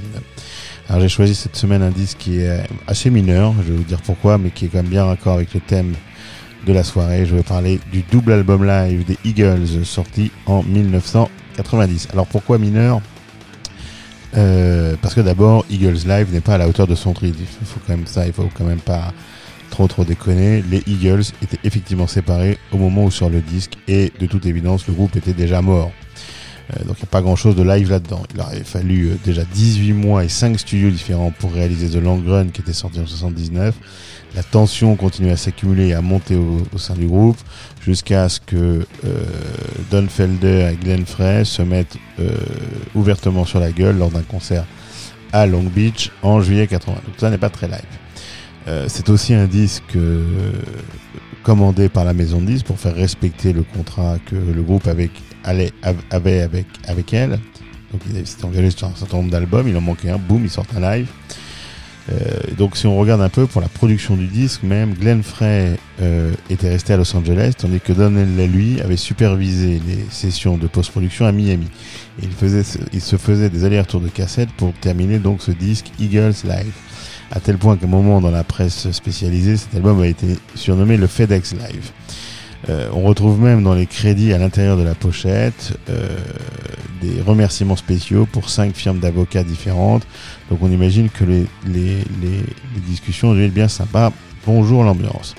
[0.88, 4.00] Alors j'ai choisi cette semaine un disque qui est assez mineur, je vais vous dire
[4.02, 5.96] pourquoi, mais qui est quand même bien raccord avec le thème
[6.68, 7.26] de la soirée.
[7.26, 12.10] Je vais parler du double album live des Eagles sorti en 1990.
[12.14, 13.02] Alors pourquoi mineur?
[14.38, 17.38] Euh, Parce que d'abord, Eagles Live n'est pas à la hauteur de son titre.
[17.40, 19.12] Il faut quand même ça, il faut quand même pas
[19.70, 20.64] trop trop déconner.
[20.70, 24.88] Les Eagles étaient effectivement séparés au moment où sur le disque et de toute évidence
[24.88, 25.92] le groupe était déjà mort.
[26.72, 28.24] Euh, donc il n'y a pas grand chose de live là-dedans.
[28.34, 32.22] Il aurait fallu euh, déjà 18 mois et 5 studios différents pour réaliser The Long
[32.26, 33.76] Run qui était sorti en 79.
[34.36, 37.38] La tension continuait à s'accumuler et à monter au, au sein du groupe
[37.86, 39.24] jusqu'à ce que euh,
[39.92, 42.32] Don Felder et Glenn Frey se mettent euh,
[42.96, 44.66] ouvertement sur la gueule lors d'un concert
[45.32, 46.96] à Long Beach en juillet 80.
[47.06, 48.05] Donc ça n'est pas très live.
[48.68, 50.24] Euh, c'est aussi un disque euh,
[51.44, 55.12] commandé par la maison de disques pour faire respecter le contrat que le groupe avait
[55.44, 57.40] avec, avec elle.
[57.92, 60.50] Donc il s'était engagé sur un certain nombre d'albums, il en manquait un, boum, il
[60.50, 61.08] sort un live.
[62.12, 62.16] Euh,
[62.58, 65.78] donc si on regarde un peu pour la production du disque, même Glenn Frey
[66.50, 71.26] était resté à Los Angeles, tandis que Donnelly, lui, avait supervisé les sessions de post-production
[71.26, 71.68] à Miami.
[72.22, 76.34] Il, faisait, il se faisait des allers-retours de cassettes pour terminer donc ce disque Eagles
[76.44, 76.74] Live.
[77.32, 80.96] À tel point qu'à un moment dans la presse spécialisée, cet album a été surnommé
[80.98, 81.92] le FedEx Live.
[82.70, 86.18] Euh, on retrouve même dans les crédits à l'intérieur de la pochette euh,
[87.02, 90.04] des remerciements spéciaux pour cinq firmes d'avocats différentes.
[90.50, 91.46] Donc on imagine que les,
[92.88, 94.12] discussions ont dû être bien sympas.
[94.46, 95.36] Bonjour l'ambiance.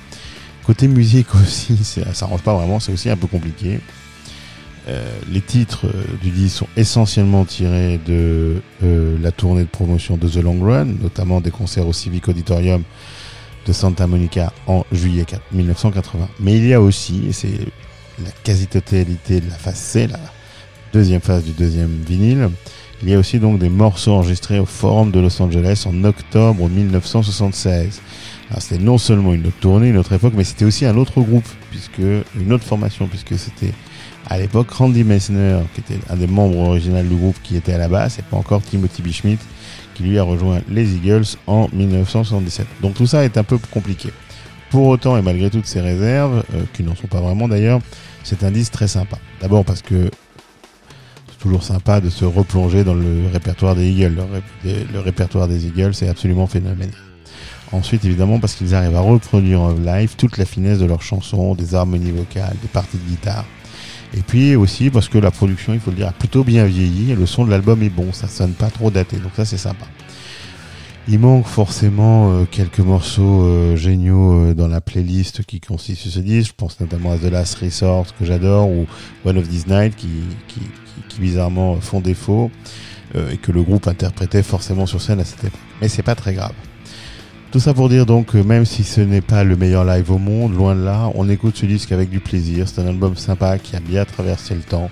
[0.65, 3.81] Côté musique aussi, ça arrange pas vraiment, c'est aussi un peu compliqué.
[4.89, 10.17] Euh, les titres euh, du disque sont essentiellement tirés de euh, la tournée de promotion
[10.17, 12.85] de The Long Run, notamment des concerts au Civic Auditorium
[13.67, 16.29] de Santa Monica en juillet 4- 1980.
[16.39, 17.59] Mais il y a aussi, et c'est
[18.23, 20.21] la quasi-totalité de la phase C, la
[20.93, 22.49] deuxième phase du deuxième vinyle,
[23.03, 26.69] il y a aussi donc des morceaux enregistrés au Forum de Los Angeles en octobre
[26.69, 28.01] 1976.
[28.49, 31.21] Alors c'était non seulement une autre tournée, une autre époque, mais c'était aussi un autre
[31.21, 33.73] groupe, puisque une autre formation, puisque c'était
[34.29, 37.79] à l'époque Randy Meissner, qui était un des membres originaux du groupe, qui était à
[37.79, 39.11] la base, et pas encore Timothy B.
[39.11, 39.43] Schmidt,
[39.95, 42.67] qui lui a rejoint les Eagles en 1977.
[42.83, 44.11] Donc tout ça est un peu compliqué.
[44.71, 47.81] Pour autant, et malgré toutes ces réserves, euh, qui n'en sont pas vraiment d'ailleurs,
[48.25, 49.19] c'est un disque très sympa.
[49.41, 50.11] D'abord parce que
[51.31, 54.17] c'est toujours sympa de se replonger dans le répertoire des Eagles.
[54.65, 56.91] Le, le répertoire des Eagles est absolument phénoménal.
[57.73, 61.55] Ensuite, évidemment, parce qu'ils arrivent à reproduire en live toute la finesse de leurs chansons,
[61.55, 63.45] des harmonies vocales, des parties de guitare.
[64.15, 67.13] Et puis aussi parce que la production, il faut le dire, a plutôt bien vieilli
[67.13, 69.59] et le son de l'album est bon, ça sonne pas trop daté, donc ça c'est
[69.59, 69.87] sympa.
[71.09, 76.19] Il manque forcément euh, quelques morceaux euh, géniaux euh, dans la playlist qui constitue ce
[76.19, 76.51] disque.
[76.51, 78.87] Je pense notamment à The Last Resort que j'adore ou
[79.25, 80.09] One of These Nights qui,
[80.49, 80.61] qui,
[81.09, 82.51] qui, bizarrement font défaut
[83.33, 85.61] et que le groupe interprétait forcément sur scène à cette époque.
[85.81, 86.53] Mais c'est pas très grave.
[87.57, 90.19] Tout ça pour dire donc que même si ce n'est pas le meilleur live au
[90.19, 92.69] monde, loin de là, on écoute ce disque avec du plaisir.
[92.69, 94.91] C'est un album sympa qui a bien traversé le temps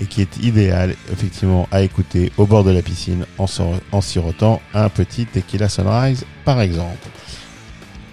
[0.00, 3.46] et qui est idéal effectivement à écouter au bord de la piscine en,
[3.92, 7.06] en sirotant un petit tequila sunrise par exemple.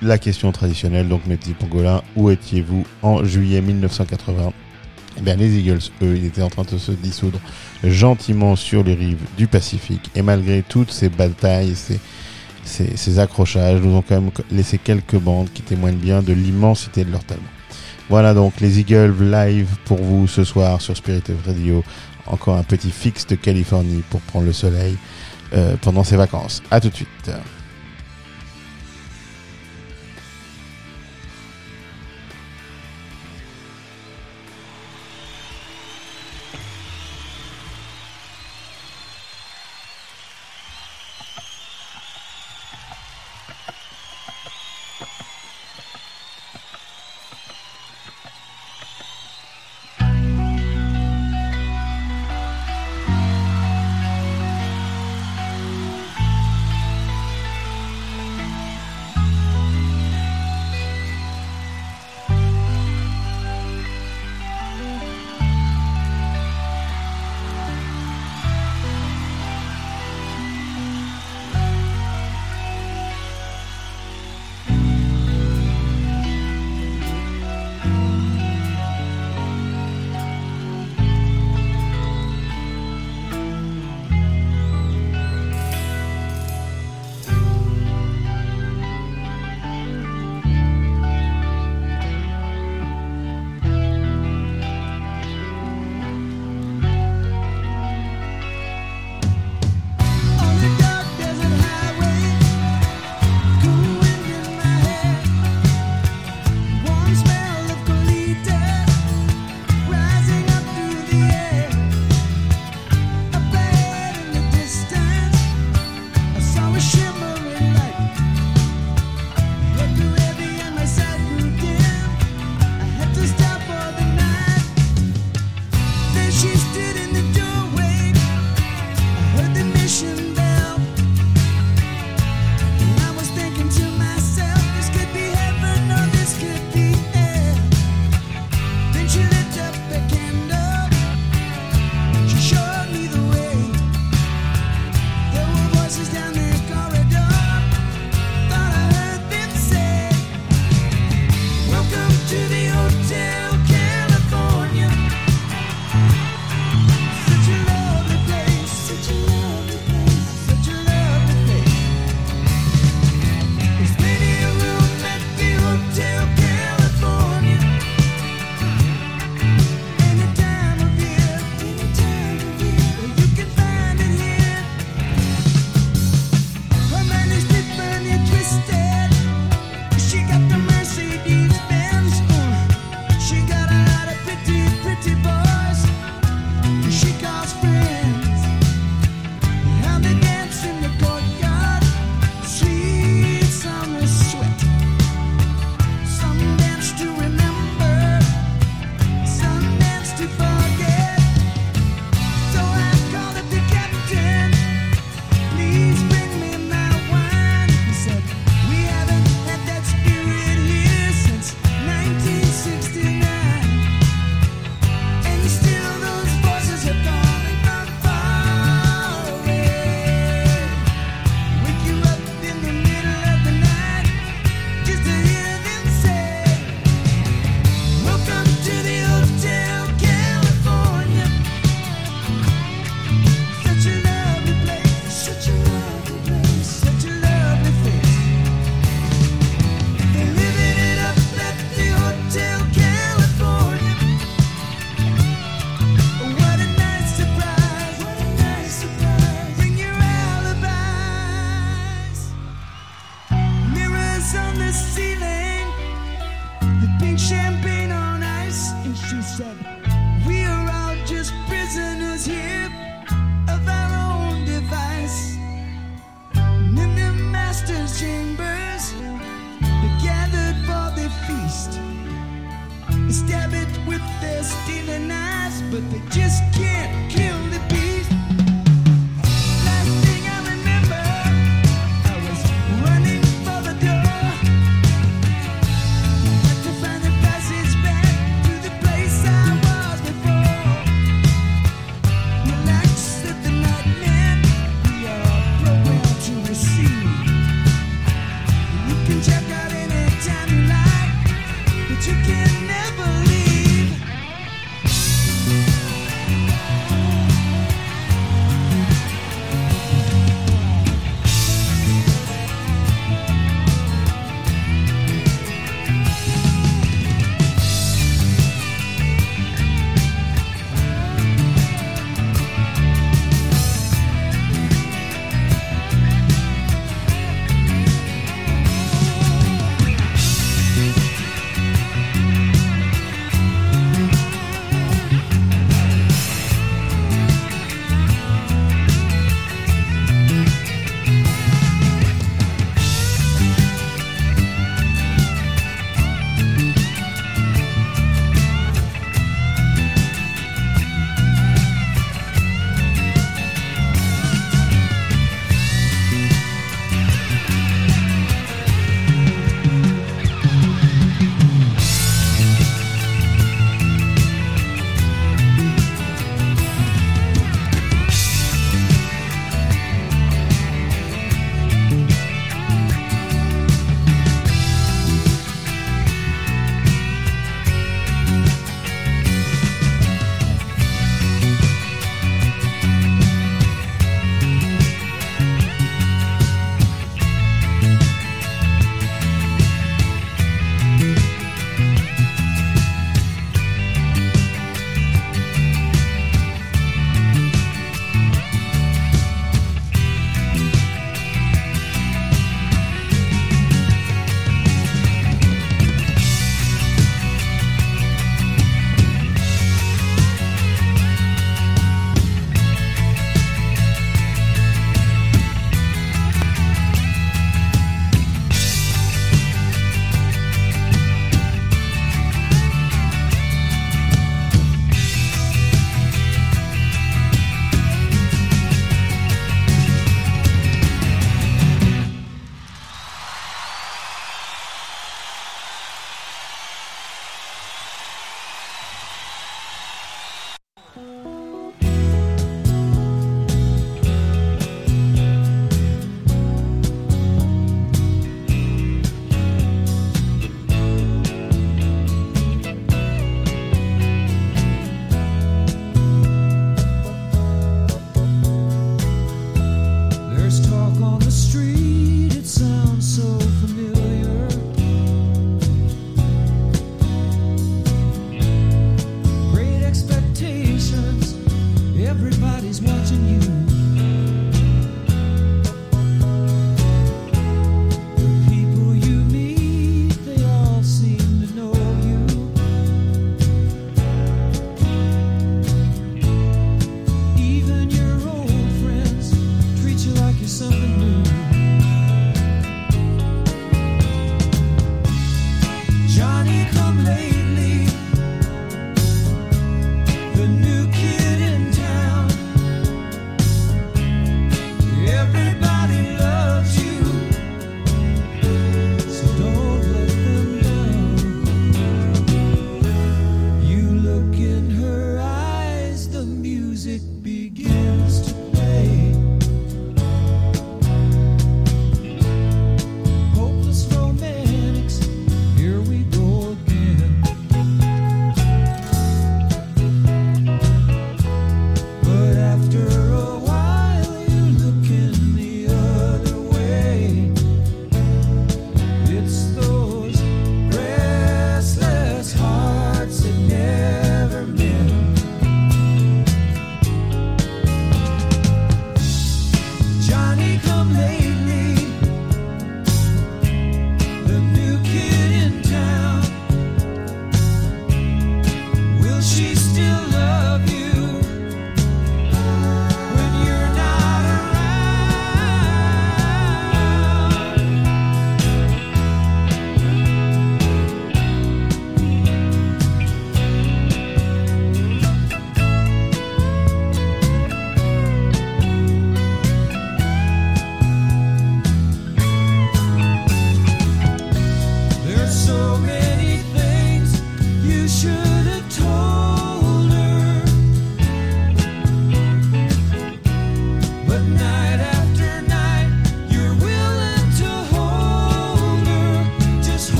[0.00, 4.54] La question traditionnelle donc mes petits pangolins, où étiez-vous en juillet 1980
[5.18, 7.38] eh bien, les Eagles, eux, ils étaient en train de se dissoudre
[7.84, 10.10] gentiment sur les rives du Pacifique.
[10.14, 12.00] Et malgré toutes ces batailles, ces,
[12.64, 17.04] ces, ces accrochages, nous ont quand même laissé quelques bandes qui témoignent bien de l'immensité
[17.04, 17.40] de leur talent.
[18.08, 21.82] Voilà donc les Eagles live pour vous ce soir sur Spirit of Radio.
[22.26, 24.96] Encore un petit fixe de Californie pour prendre le soleil
[25.54, 26.62] euh, pendant ces vacances.
[26.70, 27.30] À tout de suite.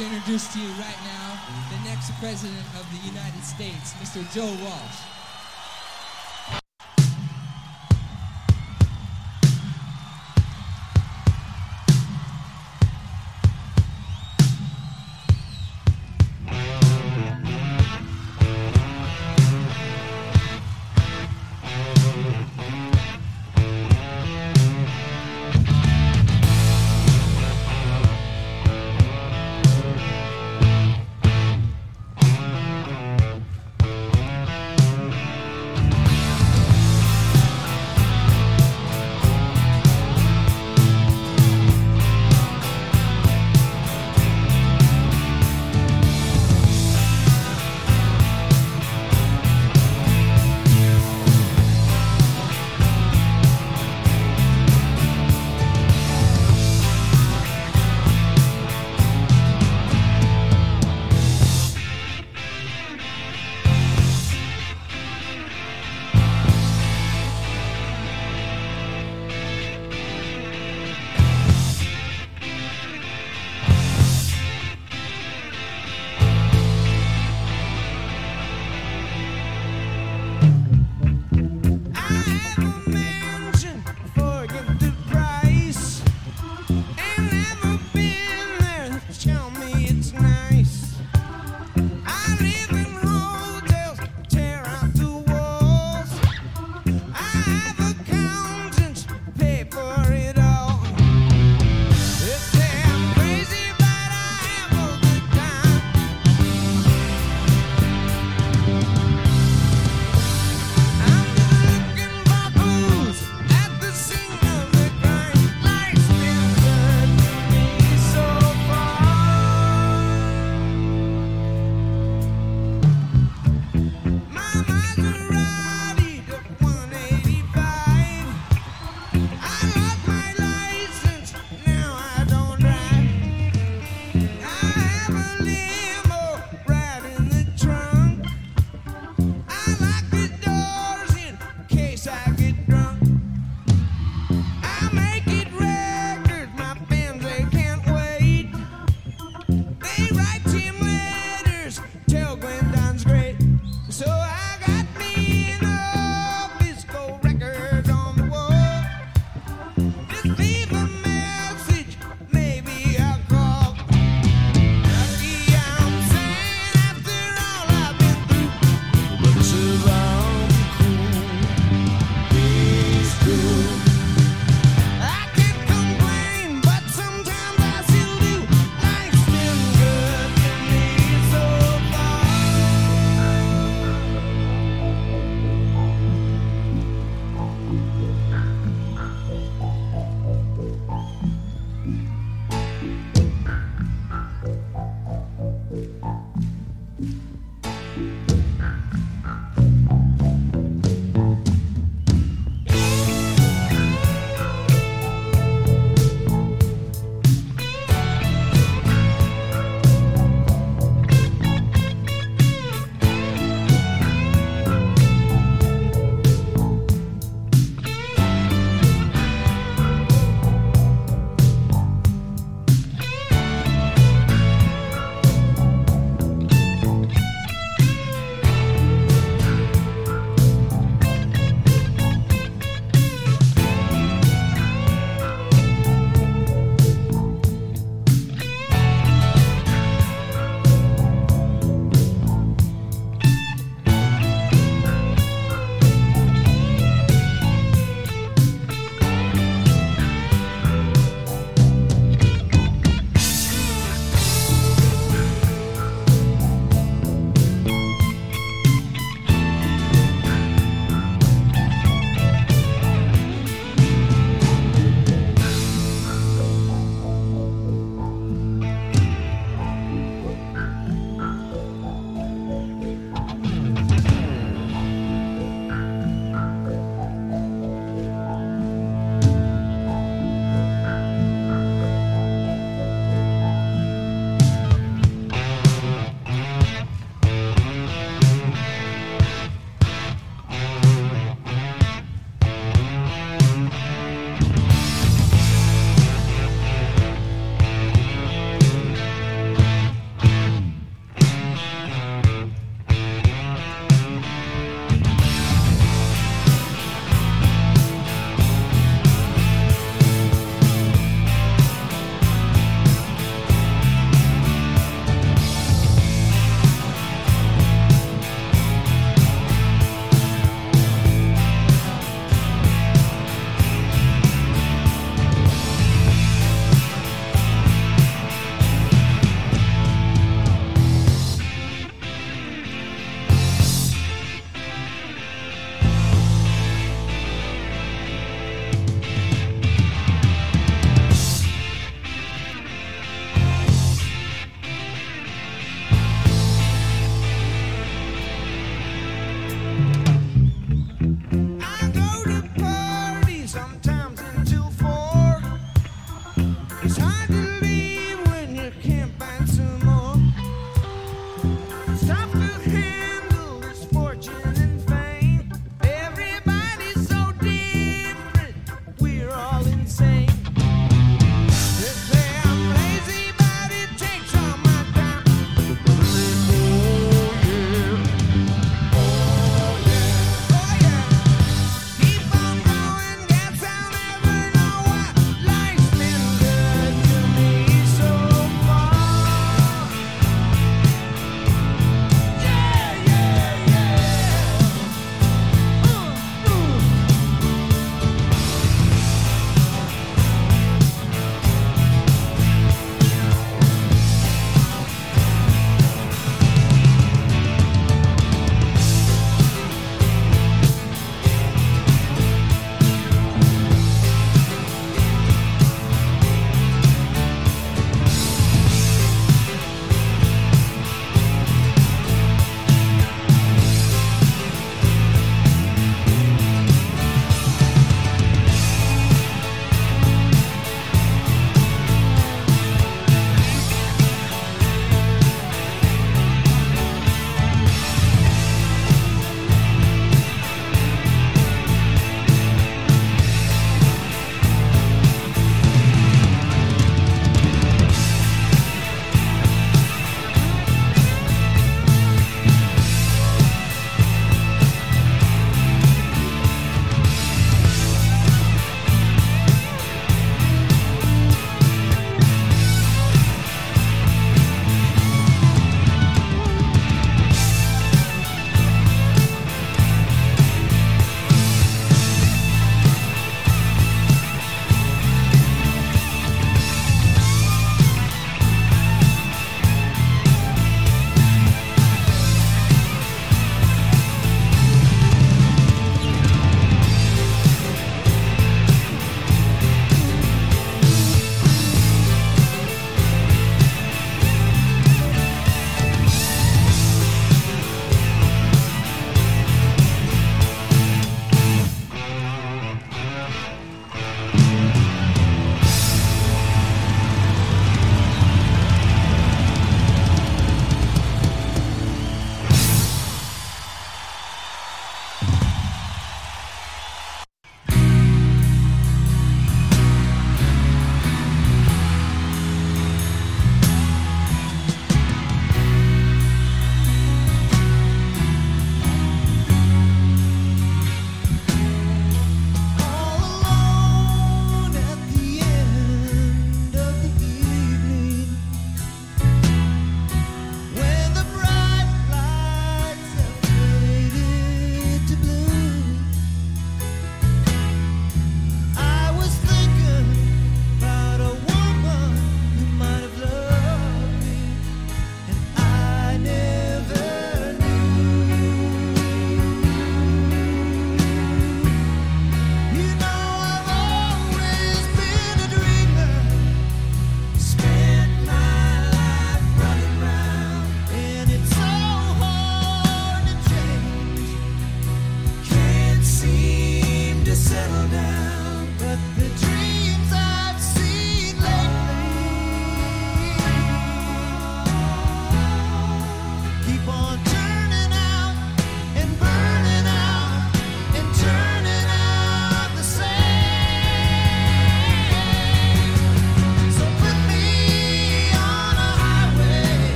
[0.00, 1.36] To introduce to you right now
[1.68, 4.24] the next President of the United States, Mr.
[4.32, 4.89] Joe Walsh.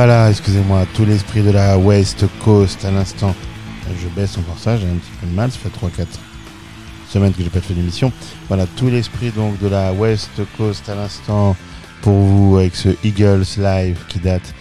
[0.00, 3.34] Voilà, excusez-moi, tout l'esprit de la West Coast à l'instant.
[4.00, 6.06] Je baisse encore ça, j'ai un petit peu de mal, ça fait 3-4
[7.08, 8.12] semaines que j'ai pas fait d'émission.
[8.46, 11.56] Voilà, tout l'esprit donc de la West Coast à l'instant
[12.02, 14.54] pour vous avec ce Eagles Live qui date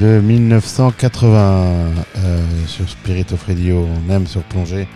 [0.00, 1.30] de 1980
[2.16, 3.86] euh, sur Spirit of Radio.
[4.08, 4.88] On aime se replonger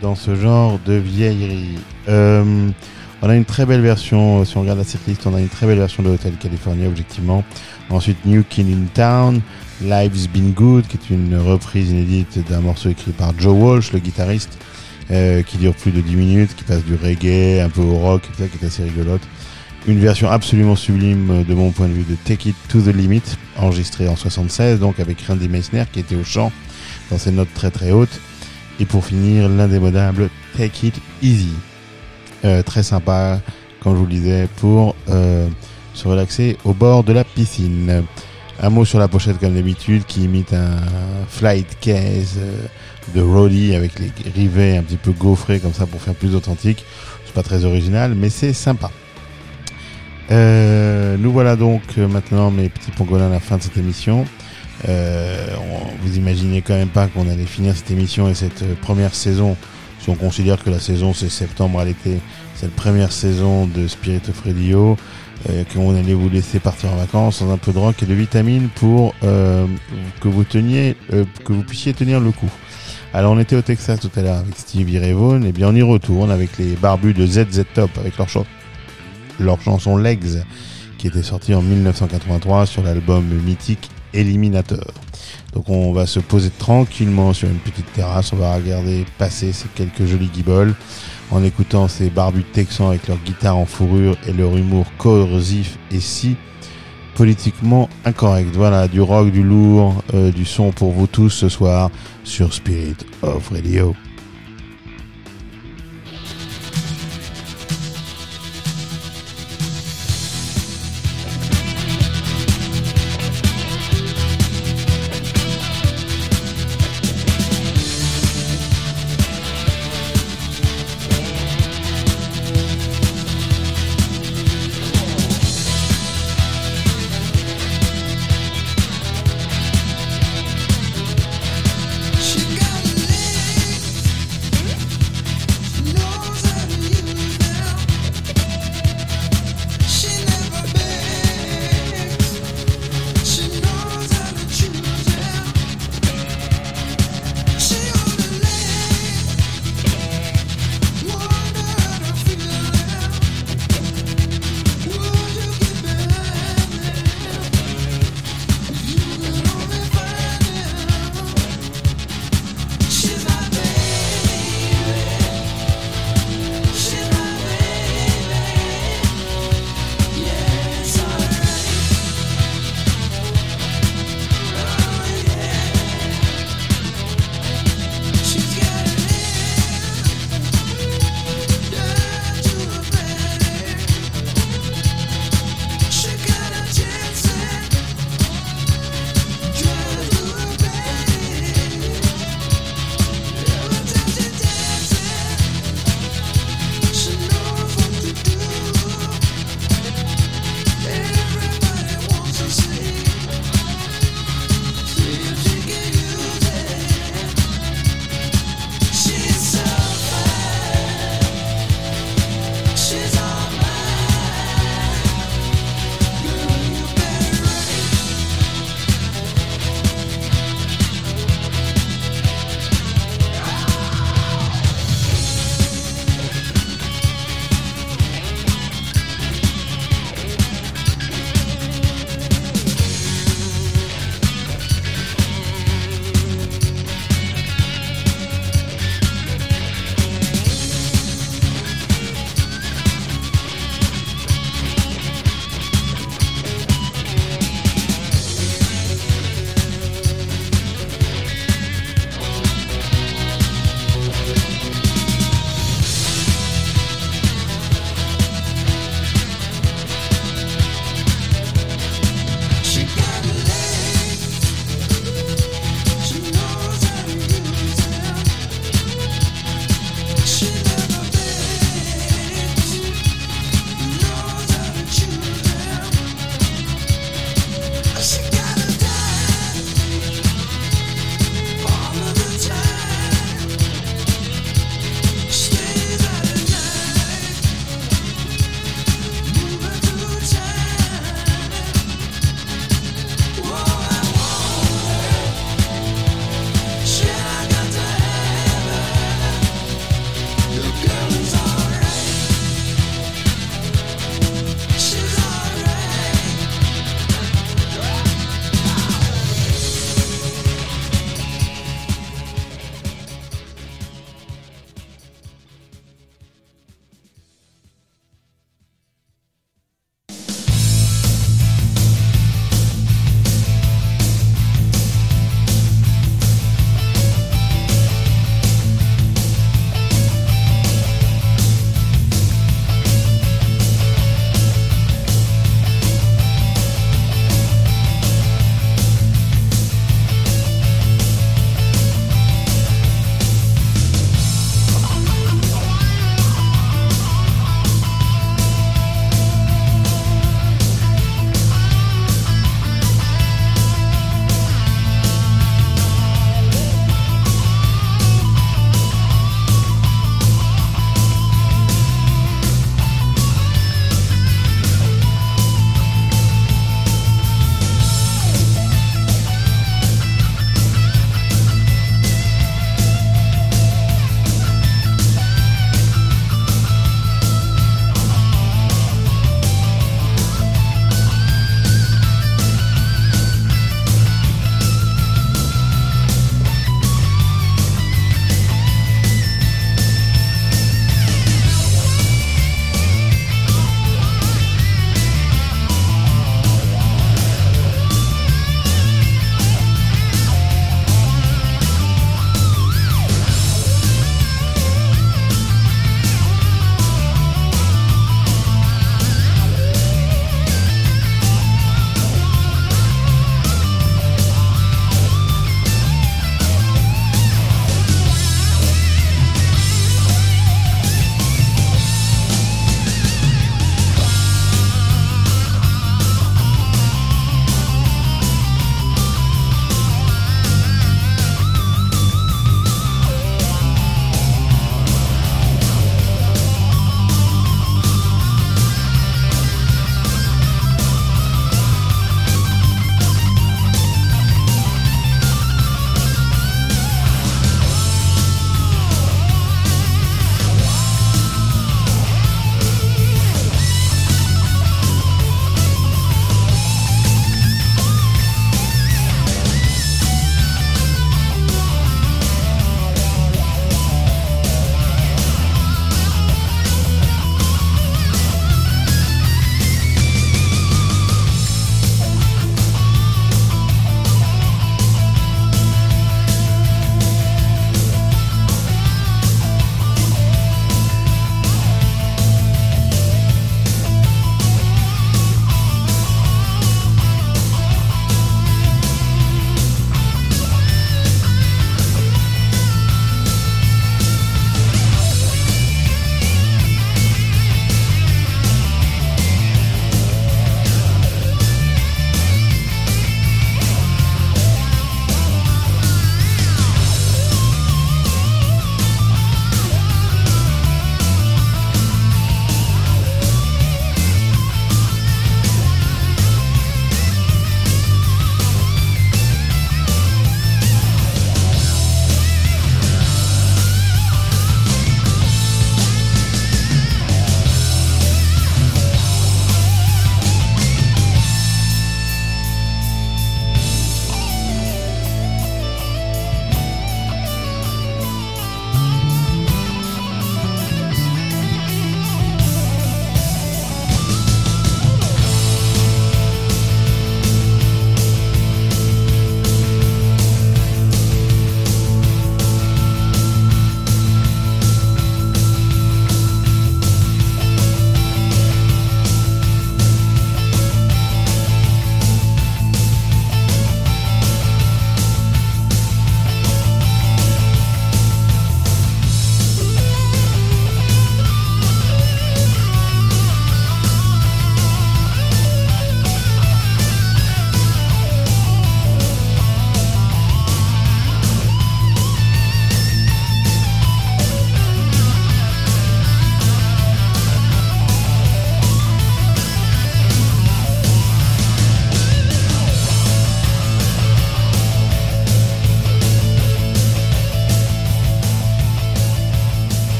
[0.00, 1.74] dans ce genre de vieillerie.
[2.08, 2.70] Euh,
[3.20, 5.48] on a une très belle version, euh, si on regarde la setlist, on a une
[5.48, 7.42] très belle version de Hotel California, objectivement.
[7.90, 9.40] Ensuite, New Kid in Town,
[9.80, 13.98] Life's Been Good, qui est une reprise inédite d'un morceau écrit par Joe Walsh, le
[13.98, 14.58] guitariste,
[15.10, 18.22] euh, qui dure plus de 10 minutes, qui passe du reggae, un peu au rock,
[18.30, 19.22] et ça, qui est assez rigolote.
[19.86, 22.94] Une version absolument sublime, euh, de mon point de vue, de Take It to the
[22.94, 23.22] Limit,
[23.56, 26.52] enregistrée en 76, donc avec Randy Meissner, qui était au chant,
[27.10, 28.20] dans ses notes très très hautes.
[28.80, 30.28] Et pour finir, l'indémodable
[30.58, 31.52] Take It Easy.
[32.44, 33.40] Euh, très sympa,
[33.80, 34.94] comme je vous le disais, pour
[35.98, 38.04] se relaxer au bord de la piscine.
[38.60, 40.78] Un mot sur la pochette comme d'habitude qui imite un
[41.28, 42.66] flight case euh,
[43.14, 46.84] de Roddy avec les rivets un petit peu gaufrés comme ça pour faire plus authentique.
[47.24, 48.90] C'est pas très original, mais c'est sympa.
[50.30, 54.24] Euh, nous voilà donc euh, maintenant mes petits pangolins à la fin de cette émission.
[54.86, 59.56] On- vous imaginez quand même pas qu'on allait finir cette émission et cette première saison.
[60.00, 62.18] Si on considère que la saison c'est septembre à l'été,
[62.54, 64.96] cette première saison de Spirit of Radio,
[65.48, 68.14] euh, qu'on allait vous laisser partir en vacances sans un peu de rock et de
[68.14, 69.66] vitamines pour euh,
[70.20, 72.50] que vous teniez, euh, que vous puissiez tenir le coup.
[73.14, 74.54] Alors on était au Texas tout à l'heure avec
[75.00, 78.28] Ray Vaughan, et bien on y retourne avec les barbus de ZZ Top avec leur,
[78.28, 78.46] chan-
[79.40, 80.42] leur chanson Legs
[80.98, 84.84] qui était sortie en 1983 sur l'album mythique Eliminator.
[85.54, 89.68] Donc on va se poser tranquillement sur une petite terrasse, on va regarder passer ces
[89.68, 90.74] quelques jolis guibolles
[91.30, 96.00] en écoutant ces barbus texans avec leur guitare en fourrure et leur humour corrosif et
[96.00, 96.36] si
[97.14, 98.54] politiquement incorrect.
[98.54, 101.90] Voilà, du rock, du lourd, euh, du son pour vous tous ce soir
[102.24, 103.94] sur Spirit of Radio.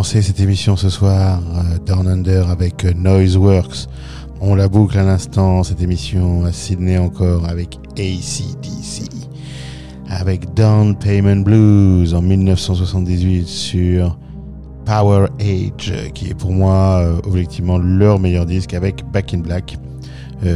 [0.00, 3.86] Commencé cette émission ce soir, euh, Down Under, avec euh, Noiseworks.
[4.40, 9.10] On la boucle à l'instant, cette émission à Sydney encore, avec ACDC.
[10.08, 14.16] Avec Down Payment Blues en 1978 sur
[14.86, 19.76] Power Age, qui est pour moi euh, objectivement leur meilleur disque avec Back in Black.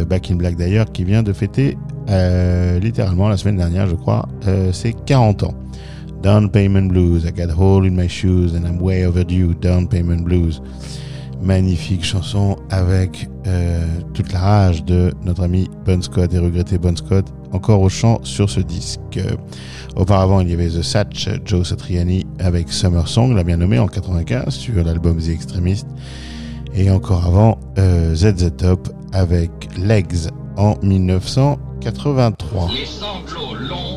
[0.09, 1.77] Back in Black d'ailleurs, qui vient de fêter
[2.81, 4.27] littéralement la semaine dernière, je crois,
[4.73, 5.55] ses 40 ans.
[6.25, 9.53] Down Payment Blues, I got a hole in my shoes and I'm way overdue.
[9.53, 10.63] Down Payment Blues.
[11.43, 16.97] Magnifique chanson avec euh, toute la rage de notre ami Bon Scott et regretté Bon
[16.97, 19.19] Scott, encore au chant sur ce disque.
[19.19, 19.37] Euh,
[19.97, 23.87] auparavant, il y avait The Satch, Joe Satriani avec Summer Song, l'a bien nommé en
[23.87, 25.87] 95 sur l'album The Extremist.
[26.75, 32.71] Et encore avant, euh, ZZ Top avec Legs en 1983.
[32.73, 33.94] Les sanglots longs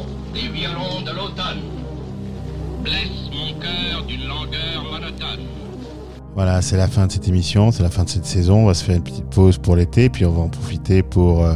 [6.37, 8.63] Voilà, c'est la fin de cette émission, c'est la fin de cette saison.
[8.63, 11.43] On va se faire une petite pause pour l'été, puis on va en profiter pour
[11.43, 11.55] euh,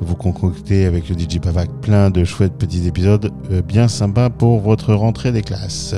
[0.00, 4.60] vous concocter avec le DJ Pavac plein de chouettes petits épisodes euh, bien sympas pour
[4.60, 5.96] votre rentrée des classes.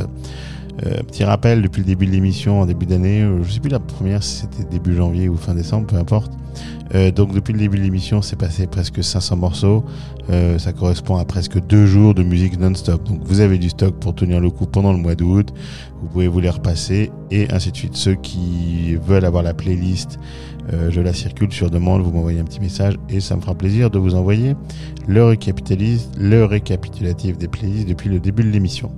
[0.84, 3.70] Euh, petit rappel, depuis le début de l'émission, en début d'année, euh, je sais plus
[3.70, 6.32] la première si c'était début janvier ou fin décembre, peu importe.
[6.94, 9.84] Euh, donc depuis le début de l'émission, c'est passé presque 500 morceaux.
[10.28, 13.02] Euh, ça correspond à presque deux jours de musique non-stop.
[13.04, 15.52] Donc vous avez du stock pour tenir le coup pendant le mois d'août.
[16.02, 17.96] Vous pouvez vous les repasser et ainsi de suite.
[17.96, 20.18] Ceux qui veulent avoir la playlist,
[20.90, 22.02] je la circule sur demande.
[22.02, 24.54] Vous m'envoyez un petit message et ça me fera plaisir de vous envoyer
[25.06, 25.36] le
[26.18, 28.92] le récapitulatif des playlists depuis le début de l'émission.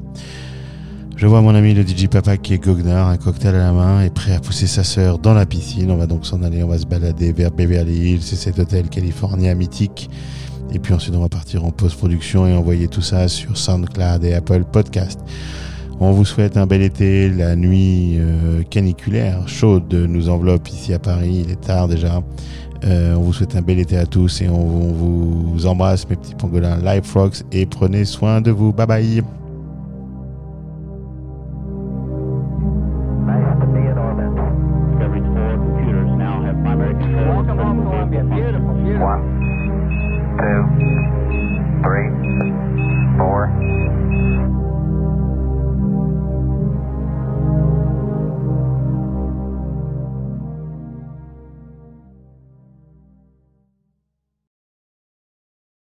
[1.19, 4.03] Je vois mon ami le DJ Papa qui est goguenard, un cocktail à la main
[4.03, 5.91] et prêt à pousser sa sœur dans la piscine.
[5.91, 8.89] On va donc s'en aller, on va se balader vers Beverly Hills, c'est cet hôtel
[8.89, 10.09] californien mythique.
[10.73, 14.33] Et puis ensuite on va partir en post-production et envoyer tout ça sur SoundCloud et
[14.33, 15.19] Apple Podcast.
[15.99, 21.01] On vous souhaite un bel été, la nuit euh, caniculaire, chaude nous enveloppe ici à
[21.01, 22.23] Paris, il est tard déjà.
[22.85, 26.37] Euh, on vous souhaite un bel été à tous et on, vous embrasse mes petits
[26.37, 28.73] pangolins Live Frogs et prenez soin de vous.
[28.73, 29.23] Bye bye